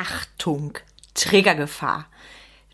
Achtung, 0.00 0.78
Triggergefahr. 1.14 2.06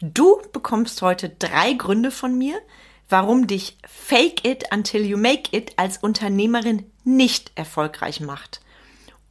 Du 0.02 0.42
bekommst 0.52 1.00
heute 1.00 1.30
drei 1.30 1.72
Gründe 1.72 2.10
von 2.10 2.36
mir, 2.36 2.60
warum 3.08 3.46
dich 3.46 3.78
Fake 3.88 4.46
It 4.46 4.64
Until 4.70 5.06
You 5.06 5.16
Make 5.16 5.56
It 5.56 5.72
als 5.76 5.96
Unternehmerin 5.96 6.84
nicht 7.02 7.52
erfolgreich 7.54 8.20
macht. 8.20 8.60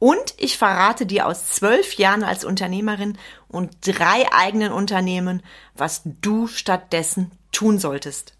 Und 0.00 0.34
ich 0.38 0.58
verrate 0.58 1.06
dir 1.06 1.28
aus 1.28 1.46
zwölf 1.50 1.94
Jahren 1.94 2.24
als 2.24 2.44
Unternehmerin 2.44 3.16
und 3.46 3.70
drei 3.82 4.26
eigenen 4.32 4.72
Unternehmen, 4.72 5.40
was 5.76 6.02
du 6.04 6.48
stattdessen 6.48 7.30
tun 7.52 7.78
solltest. 7.78 8.34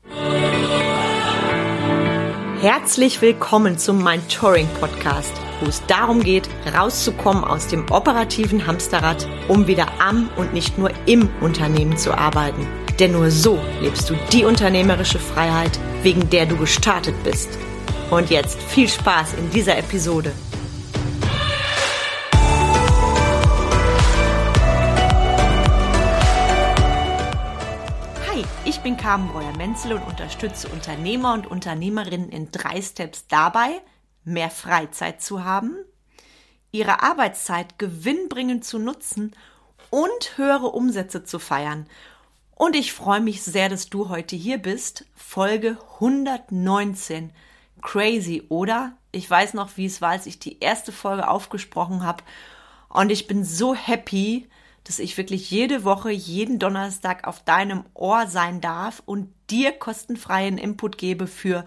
Herzlich 2.61 3.21
willkommen 3.21 3.79
zum 3.79 4.02
Mind 4.02 4.29
Touring 4.34 4.68
Podcast, 4.80 5.32
wo 5.61 5.66
es 5.66 5.84
darum 5.86 6.23
geht, 6.23 6.48
rauszukommen 6.77 7.45
aus 7.45 7.68
dem 7.68 7.91
operativen 7.91 8.66
Hamsterrad, 8.66 9.27
um 9.48 9.66
wieder 9.66 9.86
am 10.00 10.30
und 10.36 10.53
nicht 10.53 10.79
nur 10.79 10.91
im 11.07 11.29
Unternehmen 11.40 11.96
zu 11.96 12.17
arbeiten. 12.17 12.67
Denn 12.99 13.12
nur 13.12 13.31
so 13.31 13.59
lebst 13.81 14.09
du 14.11 14.14
die 14.32 14.45
unternehmerische 14.45 15.18
Freiheit, 15.18 15.79
wegen 16.03 16.31
der 16.31 16.46
du 16.46 16.57
gestartet 16.57 17.14
bist. 17.25 17.50
Und 18.11 18.31
jetzt 18.31 18.61
viel 18.62 18.89
Spaß 18.89 19.35
in 19.35 19.50
dieser 19.50 19.79
Episode. 19.79 20.32
bin 28.84 28.98
Carmen 28.98 29.29
Breuer-Menzel 29.29 29.95
und 29.95 30.03
unterstütze 30.03 30.68
Unternehmer 30.68 31.32
und 31.32 31.46
Unternehmerinnen 31.46 32.28
in 32.28 32.53
drei 32.53 32.83
Steps 32.83 33.27
dabei, 33.28 33.81
mehr 34.25 34.51
Freizeit 34.51 35.23
zu 35.23 35.45
haben, 35.45 35.77
ihre 36.73 37.03
Arbeitszeit 37.03 37.78
gewinnbringend 37.78 38.65
zu 38.65 38.78
nutzen 38.78 39.33
und 39.91 40.37
höhere 40.37 40.69
Umsätze 40.69 41.25
zu 41.25 41.39
feiern. 41.39 41.87
Und 42.56 42.77
ich 42.77 42.92
freue 42.92 43.21
mich 43.21 43.43
sehr, 43.43 43.69
dass 43.69 43.91
du 43.91 44.09
heute 44.09 44.37
hier 44.37 44.59
bist. 44.59 45.07
Folge 45.15 45.77
119. 45.95 47.33
Crazy, 47.83 48.45
oder? 48.48 48.97
Ich 49.13 49.29
weiß 49.29 49.55
noch, 49.55 49.77
wie 49.77 49.87
es 49.87 50.01
war, 50.01 50.11
als 50.11 50.27
ich 50.27 50.39
die 50.39 50.61
erste 50.61 50.91
Folge 50.91 51.29
aufgesprochen 51.29 52.03
habe. 52.03 52.25
Und 52.89 53.11
ich 53.11 53.27
bin 53.27 53.45
so 53.45 53.75
happy, 53.75 54.48
dass 54.85 54.98
ich 54.98 55.17
wirklich 55.17 55.51
jede 55.51 55.85
Woche, 55.85 56.11
jeden 56.11 56.59
Donnerstag 56.59 57.27
auf 57.27 57.43
deinem 57.43 57.85
Ohr 57.95 58.27
sein 58.27 58.61
darf 58.61 59.03
und 59.05 59.33
dir 59.51 59.73
kostenfreien 59.73 60.59
Input 60.59 60.98
gebe 60.98 61.27
für 61.27 61.65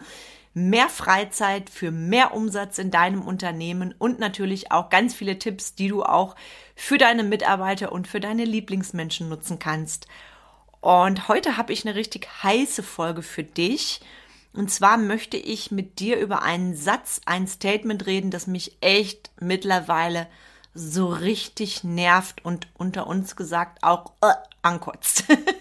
mehr 0.58 0.90
Freizeit, 0.90 1.70
für 1.70 1.92
mehr 1.92 2.34
Umsatz 2.34 2.80
in 2.80 2.90
deinem 2.90 3.22
Unternehmen 3.22 3.94
und 3.98 4.20
natürlich 4.20 4.72
auch 4.72 4.90
ganz 4.90 5.14
viele 5.14 5.38
Tipps, 5.38 5.76
die 5.76 5.88
du 5.88 6.04
auch 6.04 6.36
für 6.76 6.98
deine 6.98 7.24
Mitarbeiter 7.24 7.92
und 7.92 8.08
für 8.08 8.20
deine 8.20 8.44
Lieblingsmenschen 8.44 9.30
nutzen 9.30 9.60
kannst. 9.60 10.08
Und 10.82 11.28
heute 11.28 11.58
habe 11.58 11.74
ich 11.74 11.86
eine 11.86 11.96
richtig 11.96 12.28
heiße 12.44 12.82
Folge 12.82 13.22
für 13.22 13.44
dich. 13.44 14.02
Und 14.54 14.72
zwar 14.72 14.98
möchte 14.98 15.38
ich 15.38 15.70
mit 15.70 16.00
dir 16.00 16.20
über 16.20 16.42
einen 16.42 16.76
Satz, 16.76 17.22
ein 17.26 17.48
Statement 17.48 18.08
reden, 18.08 18.32
das 18.32 18.48
mich 18.48 18.78
echt 18.82 19.30
mittlerweile 19.40 20.28
so 20.74 21.08
richtig 21.08 21.84
nervt 21.84 22.44
und 22.44 22.68
unter 22.76 23.06
uns 23.06 23.36
gesagt 23.36 23.84
auch 23.84 24.14
äh, 24.22 24.34
ankotzt. 24.64 25.26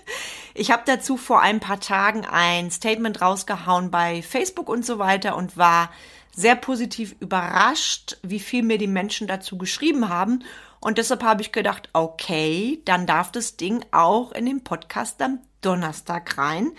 ich 0.59 0.71
habe 0.71 0.83
dazu 0.87 1.17
vor 1.17 1.41
ein 1.41 1.61
paar 1.61 1.81
Tagen 1.81 2.25
ein 2.25 2.71
Statement 2.71 3.21
rausgehauen 3.21 3.91
bei 3.91 4.23
Facebook 4.23 4.69
und 4.69 4.87
so 4.87 4.98
weiter 4.98 5.37
und 5.37 5.57
war 5.57 5.91
sehr 6.35 6.57
positiv 6.57 7.15
überrascht, 7.21 8.19
wie 8.23 8.41
viel 8.41 8.63
mir 8.63 8.79
die 8.79 8.87
Menschen 8.87 9.27
dazu 9.27 9.59
geschrieben 9.59 10.09
haben. 10.09 10.45
Und 10.81 10.98
deshalb 10.98 11.23
habe 11.23 11.43
ich 11.43 11.53
gedacht, 11.53 11.89
okay, 11.93 12.81
dann 12.85 13.07
darf 13.07 13.33
das 13.33 13.57
Ding 13.57 13.85
auch 13.91 14.33
in 14.33 14.47
den 14.47 14.65
Podcast 14.65 15.21
am 15.23 15.41
Donnerstag 15.61 16.39
rein. 16.39 16.73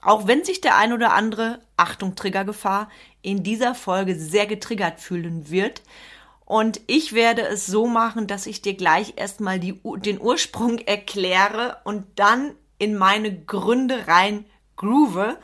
Auch 0.00 0.26
wenn 0.26 0.44
sich 0.44 0.60
der 0.60 0.76
ein 0.76 0.92
oder 0.92 1.12
andere, 1.12 1.60
Achtung, 1.76 2.14
Triggergefahr, 2.14 2.90
in 3.22 3.42
dieser 3.42 3.74
Folge 3.74 4.16
sehr 4.16 4.46
getriggert 4.46 5.00
fühlen 5.00 5.48
wird. 5.50 5.82
Und 6.44 6.80
ich 6.86 7.12
werde 7.12 7.42
es 7.42 7.66
so 7.66 7.86
machen, 7.86 8.26
dass 8.26 8.46
ich 8.46 8.62
dir 8.62 8.74
gleich 8.74 9.14
erstmal 9.16 9.60
die, 9.60 9.80
den 9.98 10.20
Ursprung 10.20 10.78
erkläre 10.78 11.78
und 11.84 12.04
dann 12.16 12.54
in 12.82 12.98
meine 12.98 13.32
Gründe 13.32 14.08
rein 14.08 14.44
groove, 14.74 15.36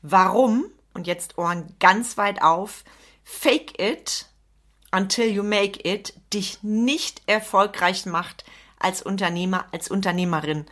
warum, 0.00 0.64
und 0.94 1.06
jetzt 1.06 1.36
Ohren 1.36 1.74
ganz 1.78 2.16
weit 2.16 2.40
auf, 2.40 2.84
fake 3.22 3.78
it 3.78 4.30
until 4.92 5.26
you 5.26 5.42
make 5.42 5.78
it 5.86 6.14
dich 6.32 6.62
nicht 6.62 7.20
erfolgreich 7.26 8.06
macht 8.06 8.46
als 8.78 9.02
Unternehmer, 9.02 9.66
als 9.72 9.90
Unternehmerin. 9.90 10.64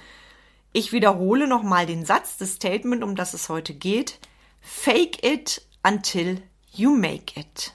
Ich 0.72 0.92
wiederhole 0.92 1.46
nochmal 1.46 1.84
den 1.84 2.06
Satz, 2.06 2.38
das 2.38 2.54
Statement, 2.54 3.04
um 3.04 3.16
das 3.16 3.34
es 3.34 3.50
heute 3.50 3.74
geht. 3.74 4.18
Fake 4.62 5.22
it 5.22 5.60
until 5.86 6.41
you 6.72 6.91
make 6.91 7.38
it. 7.38 7.74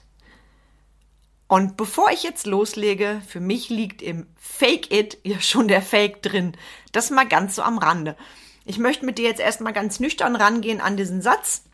Und 1.50 1.76
bevor 1.76 2.12
ich 2.12 2.22
jetzt 2.22 2.46
loslege, 2.46 3.20
für 3.26 3.40
mich 3.40 3.70
liegt 3.70 4.02
im 4.02 4.28
Fake 4.36 4.92
It 4.92 5.18
ja 5.24 5.40
schon 5.40 5.66
der 5.66 5.82
Fake 5.82 6.22
drin. 6.22 6.56
Das 6.92 7.10
mal 7.10 7.26
ganz 7.26 7.56
so 7.56 7.62
am 7.62 7.76
Rande. 7.76 8.16
Ich 8.64 8.78
möchte 8.78 9.04
mit 9.04 9.18
dir 9.18 9.24
jetzt 9.24 9.40
erstmal 9.40 9.72
ganz 9.72 9.98
nüchtern 9.98 10.36
rangehen 10.36 10.80
an 10.80 10.96
diesen 10.96 11.22
Satz, 11.22 11.64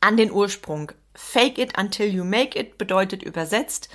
an 0.00 0.16
den 0.16 0.32
Ursprung. 0.32 0.90
Fake 1.14 1.58
it 1.58 1.78
until 1.78 2.08
you 2.08 2.24
make 2.24 2.58
it 2.58 2.78
bedeutet 2.78 3.22
übersetzt, 3.22 3.90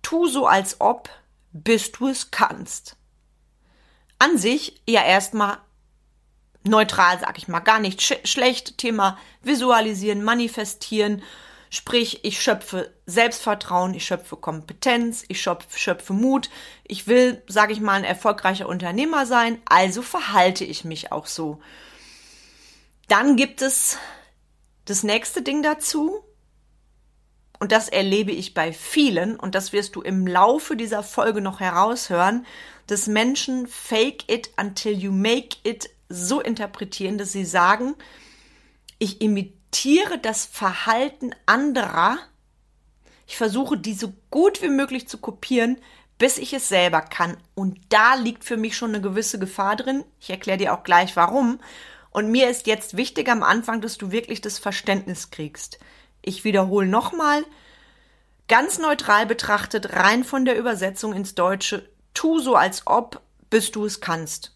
tu 0.00 0.28
so 0.28 0.46
als 0.46 0.80
ob, 0.80 1.10
bis 1.50 1.90
du 1.90 2.06
es 2.06 2.30
kannst. 2.30 2.96
An 4.20 4.38
sich 4.38 4.80
ja 4.86 5.02
erstmal 5.02 5.58
neutral, 6.62 7.18
sag 7.18 7.36
ich 7.36 7.48
mal, 7.48 7.58
gar 7.58 7.80
nicht 7.80 8.00
sch 8.00 8.14
schlecht. 8.22 8.78
Thema 8.78 9.18
visualisieren, 9.42 10.22
manifestieren, 10.22 11.24
Sprich, 11.70 12.24
ich 12.24 12.40
schöpfe 12.40 12.92
Selbstvertrauen, 13.06 13.94
ich 13.94 14.04
schöpfe 14.04 14.36
Kompetenz, 14.36 15.24
ich 15.28 15.40
schöpfe, 15.40 15.78
schöpfe 15.78 16.12
Mut. 16.12 16.48
Ich 16.84 17.06
will, 17.06 17.42
sage 17.48 17.72
ich 17.72 17.80
mal, 17.80 17.94
ein 17.94 18.04
erfolgreicher 18.04 18.68
Unternehmer 18.68 19.26
sein, 19.26 19.58
also 19.64 20.02
verhalte 20.02 20.64
ich 20.64 20.84
mich 20.84 21.12
auch 21.12 21.26
so. 21.26 21.60
Dann 23.08 23.36
gibt 23.36 23.62
es 23.62 23.98
das 24.84 25.02
nächste 25.02 25.42
Ding 25.42 25.62
dazu. 25.62 26.22
Und 27.58 27.72
das 27.72 27.88
erlebe 27.88 28.32
ich 28.32 28.52
bei 28.52 28.72
vielen, 28.72 29.36
und 29.36 29.54
das 29.54 29.72
wirst 29.72 29.96
du 29.96 30.02
im 30.02 30.26
Laufe 30.26 30.76
dieser 30.76 31.02
Folge 31.02 31.40
noch 31.40 31.58
heraushören, 31.60 32.44
dass 32.86 33.06
Menschen 33.06 33.66
fake 33.66 34.30
it 34.30 34.50
until 34.60 34.92
you 34.92 35.10
make 35.10 35.56
it 35.64 35.88
so 36.08 36.40
interpretieren, 36.40 37.16
dass 37.16 37.32
sie 37.32 37.46
sagen, 37.46 37.94
ich 38.98 39.20
imitiere 39.20 39.55
imitiere 39.66 40.18
das 40.18 40.46
Verhalten 40.46 41.34
anderer. 41.44 42.18
Ich 43.26 43.36
versuche, 43.36 43.76
die 43.76 43.94
so 43.94 44.12
gut 44.30 44.62
wie 44.62 44.68
möglich 44.68 45.08
zu 45.08 45.18
kopieren, 45.18 45.78
bis 46.18 46.38
ich 46.38 46.52
es 46.52 46.68
selber 46.68 47.02
kann. 47.02 47.36
Und 47.54 47.78
da 47.88 48.14
liegt 48.14 48.44
für 48.44 48.56
mich 48.56 48.76
schon 48.76 48.94
eine 48.94 49.02
gewisse 49.02 49.38
Gefahr 49.38 49.76
drin. 49.76 50.04
Ich 50.20 50.30
erkläre 50.30 50.58
dir 50.58 50.74
auch 50.74 50.82
gleich 50.82 51.16
warum. 51.16 51.58
Und 52.10 52.30
mir 52.30 52.48
ist 52.48 52.66
jetzt 52.66 52.96
wichtig 52.96 53.28
am 53.28 53.42
Anfang, 53.42 53.80
dass 53.80 53.98
du 53.98 54.12
wirklich 54.12 54.40
das 54.40 54.58
Verständnis 54.58 55.30
kriegst. 55.30 55.78
Ich 56.22 56.44
wiederhole 56.44 56.86
nochmal, 56.86 57.44
ganz 58.48 58.78
neutral 58.78 59.26
betrachtet, 59.26 59.92
rein 59.94 60.24
von 60.24 60.44
der 60.44 60.56
Übersetzung 60.56 61.12
ins 61.12 61.34
Deutsche, 61.34 61.90
tu 62.14 62.38
so 62.38 62.54
als 62.54 62.86
ob, 62.86 63.20
bis 63.50 63.72
du 63.72 63.84
es 63.84 64.00
kannst. 64.00 64.55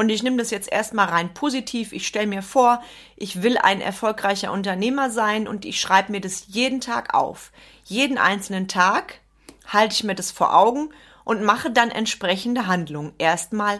Und 0.00 0.08
ich 0.08 0.22
nehme 0.22 0.38
das 0.38 0.50
jetzt 0.50 0.72
erstmal 0.72 1.10
rein 1.10 1.34
positiv. 1.34 1.92
Ich 1.92 2.06
stelle 2.06 2.26
mir 2.26 2.40
vor, 2.40 2.82
ich 3.16 3.42
will 3.42 3.58
ein 3.58 3.82
erfolgreicher 3.82 4.50
Unternehmer 4.50 5.10
sein 5.10 5.46
und 5.46 5.66
ich 5.66 5.78
schreibe 5.78 6.10
mir 6.10 6.22
das 6.22 6.44
jeden 6.46 6.80
Tag 6.80 7.12
auf. 7.12 7.52
Jeden 7.84 8.16
einzelnen 8.16 8.66
Tag 8.66 9.20
halte 9.66 9.92
ich 9.92 10.02
mir 10.02 10.14
das 10.14 10.30
vor 10.30 10.56
Augen 10.56 10.88
und 11.24 11.42
mache 11.42 11.70
dann 11.70 11.90
entsprechende 11.90 12.66
Handlungen. 12.66 13.12
Erstmal 13.18 13.78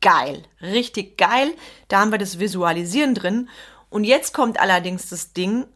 geil, 0.00 0.42
richtig 0.62 1.18
geil. 1.18 1.52
Da 1.88 2.00
haben 2.00 2.12
wir 2.12 2.18
das 2.18 2.38
Visualisieren 2.38 3.14
drin. 3.14 3.50
Und 3.90 4.04
jetzt 4.04 4.32
kommt 4.32 4.58
allerdings 4.58 5.10
das 5.10 5.34
Ding, 5.34 5.66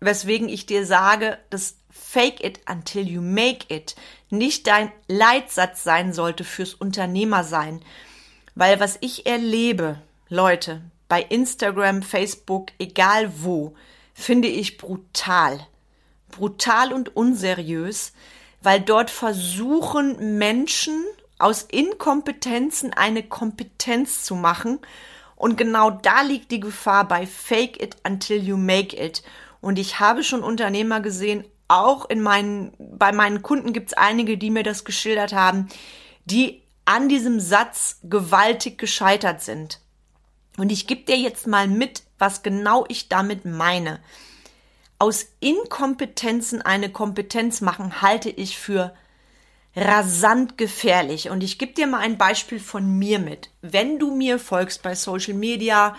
weswegen 0.00 0.48
ich 0.48 0.66
dir 0.66 0.84
sage, 0.84 1.38
dass 1.50 1.76
Fake 1.88 2.42
it 2.42 2.62
until 2.68 3.06
you 3.06 3.22
make 3.22 3.72
it 3.72 3.94
nicht 4.28 4.66
dein 4.66 4.90
Leitsatz 5.06 5.84
sein 5.84 6.12
sollte 6.12 6.42
fürs 6.42 6.74
Unternehmersein. 6.74 7.80
Weil 8.54 8.80
was 8.80 8.98
ich 9.00 9.26
erlebe, 9.26 10.00
Leute, 10.28 10.82
bei 11.08 11.22
Instagram, 11.22 12.02
Facebook, 12.02 12.68
egal 12.78 13.32
wo, 13.42 13.74
finde 14.14 14.48
ich 14.48 14.78
brutal. 14.78 15.66
Brutal 16.30 16.92
und 16.92 17.16
unseriös, 17.16 18.12
weil 18.62 18.80
dort 18.80 19.10
versuchen 19.10 20.38
Menschen 20.38 21.04
aus 21.38 21.62
Inkompetenzen 21.62 22.92
eine 22.92 23.22
Kompetenz 23.22 24.24
zu 24.24 24.34
machen. 24.34 24.78
Und 25.34 25.56
genau 25.56 25.90
da 25.90 26.22
liegt 26.22 26.52
die 26.52 26.60
Gefahr 26.60 27.08
bei 27.08 27.26
Fake 27.26 27.82
it 27.82 27.96
until 28.06 28.42
you 28.42 28.56
make 28.56 28.96
it. 28.96 29.22
Und 29.60 29.78
ich 29.78 29.98
habe 29.98 30.22
schon 30.22 30.42
Unternehmer 30.42 31.00
gesehen, 31.00 31.44
auch 31.66 32.08
in 32.10 32.20
meinen, 32.20 32.72
bei 32.78 33.12
meinen 33.12 33.42
Kunden 33.42 33.72
gibt 33.72 33.88
es 33.90 33.96
einige, 33.96 34.36
die 34.36 34.50
mir 34.50 34.62
das 34.62 34.84
geschildert 34.84 35.32
haben, 35.32 35.68
die 36.24 36.62
an 36.90 37.08
diesem 37.08 37.38
Satz 37.38 38.00
gewaltig 38.02 38.76
gescheitert 38.76 39.42
sind. 39.42 39.78
Und 40.56 40.72
ich 40.72 40.88
gebe 40.88 41.02
dir 41.02 41.16
jetzt 41.16 41.46
mal 41.46 41.68
mit, 41.68 42.02
was 42.18 42.42
genau 42.42 42.84
ich 42.88 43.08
damit 43.08 43.44
meine. 43.44 44.00
Aus 44.98 45.28
Inkompetenzen 45.38 46.62
eine 46.62 46.90
Kompetenz 46.90 47.60
machen, 47.60 48.02
halte 48.02 48.28
ich 48.28 48.58
für 48.58 48.92
rasant 49.76 50.58
gefährlich. 50.58 51.30
Und 51.30 51.44
ich 51.44 51.58
gebe 51.58 51.74
dir 51.74 51.86
mal 51.86 52.00
ein 52.00 52.18
Beispiel 52.18 52.58
von 52.58 52.98
mir 52.98 53.20
mit. 53.20 53.50
Wenn 53.62 54.00
du 54.00 54.12
mir 54.12 54.40
folgst 54.40 54.82
bei 54.82 54.96
Social 54.96 55.34
Media, 55.34 55.94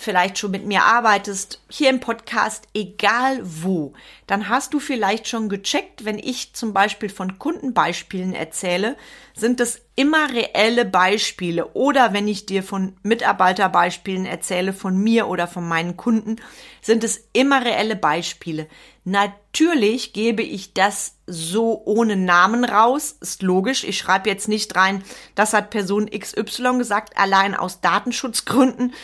vielleicht 0.00 0.38
schon 0.38 0.52
mit 0.52 0.64
mir 0.64 0.84
arbeitest, 0.84 1.60
hier 1.68 1.90
im 1.90 1.98
Podcast, 1.98 2.68
egal 2.72 3.40
wo, 3.42 3.94
dann 4.28 4.48
hast 4.48 4.72
du 4.72 4.78
vielleicht 4.78 5.26
schon 5.26 5.48
gecheckt, 5.48 6.04
wenn 6.04 6.20
ich 6.20 6.54
zum 6.54 6.72
Beispiel 6.72 7.08
von 7.08 7.36
Kundenbeispielen 7.40 8.32
erzähle, 8.32 8.96
sind 9.34 9.60
es 9.60 9.80
immer 9.96 10.30
reelle 10.30 10.84
Beispiele 10.84 11.66
oder 11.74 12.12
wenn 12.12 12.28
ich 12.28 12.46
dir 12.46 12.62
von 12.62 12.96
Mitarbeiterbeispielen 13.02 14.24
erzähle, 14.24 14.72
von 14.72 14.96
mir 14.96 15.26
oder 15.26 15.48
von 15.48 15.66
meinen 15.66 15.96
Kunden, 15.96 16.36
sind 16.80 17.02
es 17.02 17.28
immer 17.32 17.64
reelle 17.64 17.96
Beispiele. 17.96 18.68
Natürlich 19.02 20.12
gebe 20.12 20.42
ich 20.42 20.74
das 20.74 21.16
so 21.26 21.82
ohne 21.84 22.14
Namen 22.14 22.64
raus, 22.64 23.16
ist 23.20 23.42
logisch. 23.42 23.82
Ich 23.82 23.98
schreibe 23.98 24.30
jetzt 24.30 24.46
nicht 24.46 24.76
rein, 24.76 25.02
das 25.34 25.54
hat 25.54 25.70
Person 25.70 26.08
XY 26.08 26.78
gesagt, 26.78 27.16
allein 27.18 27.56
aus 27.56 27.80
Datenschutzgründen. 27.80 28.94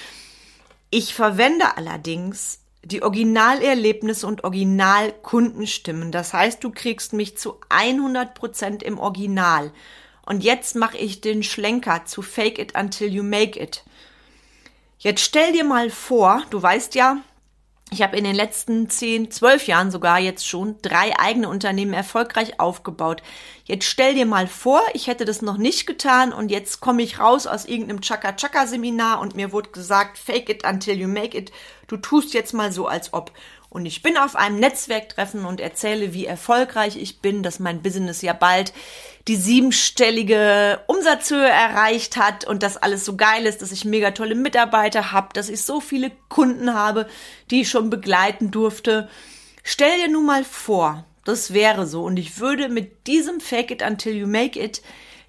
Ich 0.96 1.12
verwende 1.12 1.76
allerdings 1.76 2.60
die 2.84 3.02
Originalerlebnisse 3.02 4.28
und 4.28 4.44
Originalkundenstimmen. 4.44 6.12
Das 6.12 6.32
heißt, 6.32 6.62
du 6.62 6.70
kriegst 6.70 7.12
mich 7.12 7.36
zu 7.36 7.56
100 7.68 8.32
Prozent 8.32 8.80
im 8.84 9.00
Original. 9.00 9.72
Und 10.24 10.44
jetzt 10.44 10.76
mache 10.76 10.96
ich 10.96 11.20
den 11.20 11.42
Schlenker 11.42 12.04
zu 12.04 12.22
Fake 12.22 12.60
it 12.60 12.78
until 12.78 13.12
you 13.12 13.24
make 13.24 13.60
it. 13.60 13.82
Jetzt 15.00 15.22
stell 15.22 15.52
dir 15.52 15.64
mal 15.64 15.90
vor, 15.90 16.44
du 16.50 16.62
weißt 16.62 16.94
ja, 16.94 17.16
ich 17.94 18.02
habe 18.02 18.16
in 18.16 18.24
den 18.24 18.34
letzten 18.34 18.90
zehn, 18.90 19.30
zwölf 19.30 19.68
Jahren 19.68 19.92
sogar 19.92 20.18
jetzt 20.18 20.48
schon 20.48 20.74
drei 20.82 21.16
eigene 21.16 21.48
Unternehmen 21.48 21.92
erfolgreich 21.92 22.58
aufgebaut. 22.58 23.22
Jetzt 23.66 23.84
stell 23.84 24.14
dir 24.14 24.26
mal 24.26 24.48
vor, 24.48 24.82
ich 24.94 25.06
hätte 25.06 25.24
das 25.24 25.42
noch 25.42 25.58
nicht 25.58 25.86
getan 25.86 26.32
und 26.32 26.50
jetzt 26.50 26.80
komme 26.80 27.02
ich 27.02 27.20
raus 27.20 27.46
aus 27.46 27.66
irgendeinem 27.66 28.00
Chaka-Chaka-Seminar 28.00 29.20
und 29.20 29.36
mir 29.36 29.52
wurde 29.52 29.70
gesagt, 29.70 30.18
fake 30.18 30.50
it 30.50 30.66
until 30.66 30.98
you 30.98 31.06
make 31.06 31.38
it. 31.38 31.52
Du 31.86 31.96
tust 31.96 32.34
jetzt 32.34 32.52
mal 32.52 32.72
so, 32.72 32.88
als 32.88 33.12
ob. 33.12 33.30
Und 33.74 33.86
ich 33.86 34.02
bin 34.02 34.16
auf 34.16 34.36
einem 34.36 34.60
Netzwerktreffen 34.60 35.44
und 35.44 35.60
erzähle, 35.60 36.14
wie 36.14 36.26
erfolgreich 36.26 36.96
ich 36.96 37.18
bin, 37.18 37.42
dass 37.42 37.58
mein 37.58 37.82
Business 37.82 38.22
ja 38.22 38.32
bald 38.32 38.72
die 39.26 39.34
siebenstellige 39.34 40.78
Umsatzhöhe 40.86 41.48
erreicht 41.48 42.16
hat 42.16 42.44
und 42.46 42.62
dass 42.62 42.76
alles 42.76 43.04
so 43.04 43.16
geil 43.16 43.46
ist, 43.46 43.62
dass 43.62 43.72
ich 43.72 43.84
mega 43.84 44.12
tolle 44.12 44.36
Mitarbeiter 44.36 45.10
habe, 45.10 45.30
dass 45.32 45.48
ich 45.48 45.62
so 45.62 45.80
viele 45.80 46.12
Kunden 46.28 46.72
habe, 46.72 47.08
die 47.50 47.62
ich 47.62 47.68
schon 47.68 47.90
begleiten 47.90 48.52
durfte. 48.52 49.08
Stell 49.64 49.98
dir 49.98 50.08
nun 50.08 50.26
mal 50.26 50.44
vor, 50.44 51.04
das 51.24 51.52
wäre 51.52 51.88
so 51.88 52.04
und 52.04 52.16
ich 52.16 52.38
würde 52.38 52.68
mit 52.68 53.08
diesem 53.08 53.40
Fake 53.40 53.72
it 53.72 53.82
until 53.82 54.14
you 54.14 54.28
make 54.28 54.56
it 54.56 54.82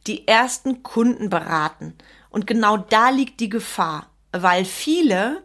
die 0.06 0.28
ersten 0.28 0.84
Kunden 0.84 1.32
beraten. 1.32 1.96
Und 2.30 2.46
genau 2.46 2.78
da 2.78 3.10
liegt 3.10 3.40
die 3.40 3.50
Gefahr, 3.50 4.06
weil 4.32 4.66
viele 4.66 5.42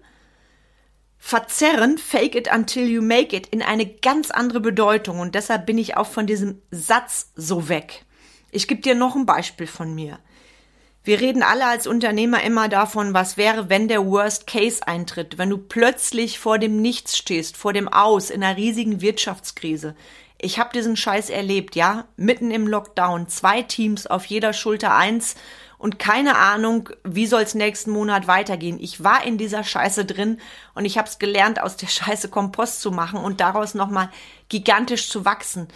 verzerren 1.20 1.98
Fake 1.98 2.34
it 2.34 2.52
until 2.52 2.88
you 2.88 3.02
make 3.02 3.36
it 3.36 3.46
in 3.48 3.62
eine 3.62 3.86
ganz 3.86 4.30
andere 4.30 4.58
Bedeutung 4.58 5.20
und 5.20 5.34
deshalb 5.34 5.66
bin 5.66 5.78
ich 5.78 5.96
auch 5.96 6.06
von 6.06 6.26
diesem 6.26 6.60
Satz 6.70 7.30
so 7.36 7.68
weg. 7.68 8.04
Ich 8.50 8.66
gebe 8.66 8.80
dir 8.80 8.96
noch 8.96 9.14
ein 9.14 9.26
Beispiel 9.26 9.68
von 9.68 9.94
mir. 9.94 10.18
Wir 11.04 11.20
reden 11.20 11.42
alle 11.42 11.66
als 11.66 11.86
Unternehmer 11.86 12.42
immer 12.42 12.68
davon, 12.68 13.14
was 13.14 13.36
wäre, 13.36 13.68
wenn 13.70 13.86
der 13.86 14.04
Worst 14.04 14.46
Case 14.46 14.86
eintritt, 14.86 15.38
wenn 15.38 15.50
du 15.50 15.58
plötzlich 15.58 16.38
vor 16.38 16.58
dem 16.58 16.82
Nichts 16.82 17.16
stehst, 17.16 17.56
vor 17.56 17.72
dem 17.72 17.88
Aus 17.88 18.30
in 18.30 18.42
einer 18.42 18.56
riesigen 18.56 19.00
Wirtschaftskrise. 19.00 19.94
Ich 20.38 20.58
habe 20.58 20.72
diesen 20.72 20.96
Scheiß 20.96 21.30
erlebt, 21.30 21.76
ja, 21.76 22.06
mitten 22.16 22.50
im 22.50 22.66
Lockdown, 22.66 23.28
zwei 23.28 23.62
Teams 23.62 24.06
auf 24.06 24.24
jeder 24.24 24.52
Schulter 24.52 24.94
eins 24.94 25.36
und 25.80 25.98
keine 25.98 26.36
Ahnung, 26.36 26.90
wie 27.04 27.26
soll's 27.26 27.54
nächsten 27.54 27.90
Monat 27.90 28.26
weitergehen. 28.26 28.78
Ich 28.78 29.02
war 29.02 29.24
in 29.24 29.38
dieser 29.38 29.64
Scheiße 29.64 30.04
drin 30.04 30.38
und 30.74 30.84
ich 30.84 30.98
habe 30.98 31.08
es 31.08 31.18
gelernt, 31.18 31.58
aus 31.58 31.78
der 31.78 31.86
Scheiße 31.88 32.28
Kompost 32.28 32.82
zu 32.82 32.90
machen 32.90 33.18
und 33.18 33.40
daraus 33.40 33.72
nochmal 33.72 34.10
gigantisch 34.50 35.08
zu 35.08 35.24
wachsen. 35.24 35.68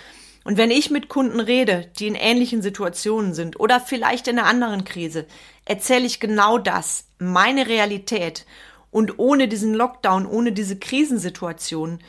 Und 0.45 0.59
wenn 0.59 0.71
ich 0.71 0.91
mit 0.91 1.09
Kunden 1.09 1.41
rede, 1.41 1.91
die 1.99 2.07
in 2.07 2.17
ähnlichen 2.17 2.61
Situationen 2.61 3.33
sind 3.33 3.59
oder 3.59 3.81
vielleicht 3.81 4.29
in 4.29 4.39
einer 4.39 4.47
anderen 4.47 4.85
Krise, 4.85 5.25
erzähle 5.65 6.05
ich 6.05 6.21
genau 6.21 6.59
das, 6.59 7.07
meine 7.19 7.67
Realität. 7.67 8.45
Und 8.91 9.19
ohne 9.19 9.49
diesen 9.49 9.73
Lockdown, 9.73 10.27
ohne 10.27 10.53
diese 10.53 10.79
Krisensituation, 10.79 12.01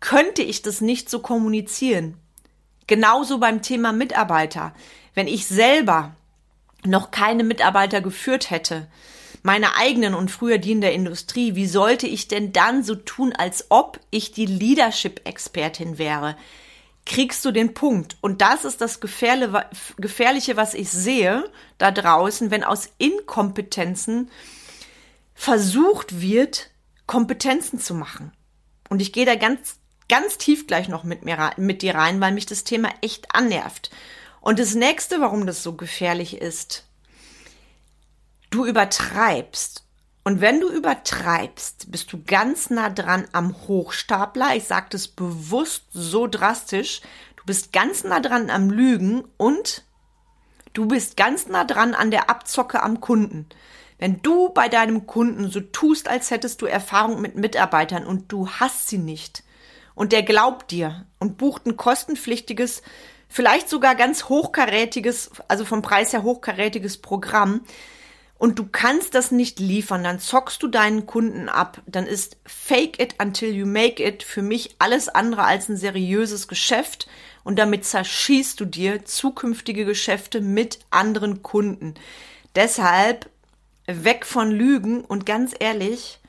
könnte 0.00 0.42
ich 0.42 0.62
das 0.62 0.80
nicht 0.80 1.08
so 1.08 1.20
kommunizieren. 1.20 2.16
Genauso 2.88 3.38
beim 3.38 3.62
Thema 3.62 3.92
Mitarbeiter. 3.92 4.74
Wenn 5.14 5.28
ich 5.28 5.46
selber 5.46 6.16
noch 6.86 7.10
keine 7.10 7.44
Mitarbeiter 7.44 8.00
geführt 8.00 8.50
hätte, 8.50 8.88
meine 9.42 9.76
eigenen 9.76 10.14
und 10.14 10.30
früher 10.30 10.58
die 10.58 10.72
in 10.72 10.80
der 10.80 10.92
Industrie, 10.92 11.54
wie 11.54 11.66
sollte 11.66 12.06
ich 12.06 12.28
denn 12.28 12.52
dann 12.52 12.82
so 12.82 12.94
tun, 12.96 13.32
als 13.32 13.66
ob 13.68 14.00
ich 14.10 14.32
die 14.32 14.46
Leadership-Expertin 14.46 15.98
wäre? 15.98 16.36
Kriegst 17.04 17.44
du 17.44 17.52
den 17.52 17.72
Punkt? 17.72 18.16
Und 18.20 18.42
das 18.42 18.64
ist 18.64 18.80
das 18.80 18.98
Gefährliche, 19.00 20.56
was 20.56 20.74
ich 20.74 20.90
sehe 20.90 21.48
da 21.78 21.92
draußen, 21.92 22.50
wenn 22.50 22.64
aus 22.64 22.90
Inkompetenzen 22.98 24.30
versucht 25.34 26.20
wird, 26.20 26.70
Kompetenzen 27.06 27.78
zu 27.78 27.94
machen. 27.94 28.32
Und 28.88 29.00
ich 29.00 29.12
gehe 29.12 29.26
da 29.26 29.36
ganz, 29.36 29.76
ganz 30.08 30.38
tief 30.38 30.66
gleich 30.66 30.88
noch 30.88 31.04
mit 31.04 31.24
mir 31.24 31.52
mit 31.56 31.82
dir 31.82 31.94
rein, 31.94 32.20
weil 32.20 32.32
mich 32.32 32.46
das 32.46 32.64
Thema 32.64 32.88
echt 33.02 33.32
annervt. 33.32 33.90
Und 34.46 34.60
das 34.60 34.76
nächste, 34.76 35.20
warum 35.20 35.44
das 35.44 35.64
so 35.64 35.72
gefährlich 35.72 36.40
ist, 36.40 36.84
du 38.50 38.64
übertreibst. 38.64 39.82
Und 40.22 40.40
wenn 40.40 40.60
du 40.60 40.70
übertreibst, 40.70 41.90
bist 41.90 42.12
du 42.12 42.22
ganz 42.22 42.70
nah 42.70 42.88
dran 42.88 43.26
am 43.32 43.56
Hochstapler. 43.66 44.54
Ich 44.54 44.62
sage 44.62 44.86
das 44.90 45.08
bewusst 45.08 45.86
so 45.92 46.28
drastisch. 46.28 47.00
Du 47.34 47.42
bist 47.44 47.72
ganz 47.72 48.04
nah 48.04 48.20
dran 48.20 48.48
am 48.48 48.70
Lügen 48.70 49.24
und 49.36 49.82
du 50.74 50.86
bist 50.86 51.16
ganz 51.16 51.48
nah 51.48 51.64
dran 51.64 51.96
an 51.96 52.12
der 52.12 52.30
Abzocke 52.30 52.84
am 52.84 53.00
Kunden. 53.00 53.48
Wenn 53.98 54.22
du 54.22 54.50
bei 54.50 54.68
deinem 54.68 55.08
Kunden 55.08 55.50
so 55.50 55.58
tust, 55.58 56.06
als 56.06 56.30
hättest 56.30 56.62
du 56.62 56.66
Erfahrung 56.66 57.20
mit 57.20 57.34
Mitarbeitern 57.34 58.06
und 58.06 58.30
du 58.30 58.48
hast 58.48 58.86
sie 58.86 58.98
nicht 58.98 59.42
und 59.96 60.12
der 60.12 60.22
glaubt 60.22 60.70
dir 60.70 61.04
und 61.18 61.36
bucht 61.36 61.66
ein 61.66 61.76
kostenpflichtiges 61.76 62.82
vielleicht 63.36 63.68
sogar 63.68 63.94
ganz 63.96 64.30
hochkarätiges, 64.30 65.30
also 65.46 65.66
vom 65.66 65.82
Preis 65.82 66.14
her 66.14 66.22
hochkarätiges 66.22 66.96
Programm 66.96 67.60
und 68.38 68.58
du 68.58 68.66
kannst 68.66 69.14
das 69.14 69.30
nicht 69.30 69.60
liefern, 69.60 70.02
dann 70.02 70.20
zockst 70.20 70.62
du 70.62 70.68
deinen 70.68 71.04
Kunden 71.04 71.50
ab, 71.50 71.82
dann 71.86 72.06
ist 72.06 72.38
Fake 72.46 72.98
it 72.98 73.16
until 73.20 73.54
you 73.54 73.66
make 73.66 74.02
it 74.02 74.22
für 74.22 74.40
mich 74.40 74.76
alles 74.78 75.10
andere 75.10 75.42
als 75.42 75.68
ein 75.68 75.76
seriöses 75.76 76.48
Geschäft 76.48 77.08
und 77.44 77.58
damit 77.58 77.84
zerschießt 77.84 78.58
du 78.58 78.64
dir 78.64 79.04
zukünftige 79.04 79.84
Geschäfte 79.84 80.40
mit 80.40 80.78
anderen 80.88 81.42
Kunden. 81.42 81.92
Deshalb 82.54 83.28
weg 83.86 84.24
von 84.24 84.50
Lügen 84.50 85.04
und 85.04 85.26
ganz 85.26 85.54
ehrlich, 85.58 86.20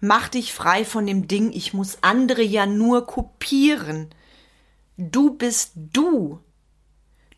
mach 0.00 0.30
dich 0.30 0.54
frei 0.54 0.86
von 0.86 1.06
dem 1.06 1.28
Ding, 1.28 1.52
ich 1.52 1.74
muss 1.74 1.98
andere 2.00 2.42
ja 2.42 2.64
nur 2.64 3.06
kopieren. 3.06 4.08
Du 4.96 5.34
bist 5.34 5.72
du. 5.74 6.40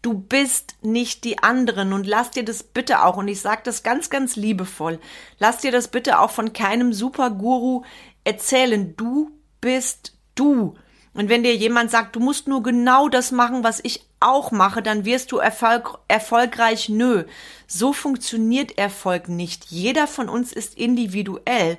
Du 0.00 0.14
bist 0.14 0.76
nicht 0.80 1.24
die 1.24 1.42
anderen 1.42 1.92
und 1.92 2.06
lass 2.06 2.30
dir 2.30 2.44
das 2.44 2.62
bitte 2.62 3.04
auch, 3.04 3.16
und 3.16 3.26
ich 3.28 3.40
sage 3.40 3.62
das 3.64 3.82
ganz, 3.82 4.10
ganz 4.10 4.36
liebevoll, 4.36 5.00
lass 5.38 5.58
dir 5.58 5.72
das 5.72 5.88
bitte 5.88 6.20
auch 6.20 6.30
von 6.30 6.52
keinem 6.52 6.92
Superguru 6.92 7.82
erzählen. 8.24 8.94
Du 8.96 9.32
bist 9.60 10.14
du. 10.34 10.74
Und 11.14 11.28
wenn 11.28 11.42
dir 11.42 11.56
jemand 11.56 11.90
sagt, 11.90 12.14
du 12.14 12.20
musst 12.20 12.46
nur 12.46 12.62
genau 12.62 13.08
das 13.08 13.32
machen, 13.32 13.64
was 13.64 13.80
ich 13.82 14.06
auch 14.20 14.52
mache, 14.52 14.82
dann 14.82 15.04
wirst 15.04 15.32
du 15.32 15.38
Erfolg, 15.38 15.98
erfolgreich. 16.06 16.88
Nö, 16.88 17.24
so 17.66 17.92
funktioniert 17.92 18.78
Erfolg 18.78 19.28
nicht. 19.28 19.66
Jeder 19.66 20.06
von 20.06 20.28
uns 20.28 20.52
ist 20.52 20.76
individuell. 20.76 21.76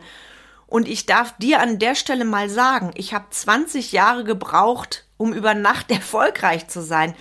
Und 0.68 0.88
ich 0.88 1.06
darf 1.06 1.38
dir 1.38 1.62
an 1.62 1.80
der 1.80 1.96
Stelle 1.96 2.26
mal 2.26 2.50
sagen, 2.50 2.92
ich 2.96 3.14
habe 3.14 3.26
20 3.30 3.92
Jahre 3.92 4.24
gebraucht, 4.24 5.06
um 5.18 5.34
über 5.34 5.54
Nacht 5.54 5.90
erfolgreich 5.92 6.68
zu 6.68 6.82
sein. 6.82 7.16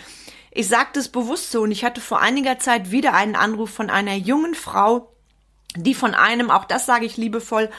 Ich 0.58 0.66
sage 0.66 0.88
das 0.94 1.06
bewusst 1.06 1.52
so 1.52 1.62
und 1.62 1.70
ich 1.70 1.84
hatte 1.84 2.00
vor 2.00 2.20
einiger 2.20 2.58
Zeit 2.58 2.90
wieder 2.90 3.14
einen 3.14 3.36
Anruf 3.36 3.70
von 3.70 3.90
einer 3.90 4.16
jungen 4.16 4.56
Frau, 4.56 5.12
die 5.76 5.94
von 5.94 6.16
einem, 6.16 6.50
auch 6.50 6.64
das 6.64 6.84
sage 6.84 7.06
ich 7.06 7.16
liebevoll, 7.16 7.70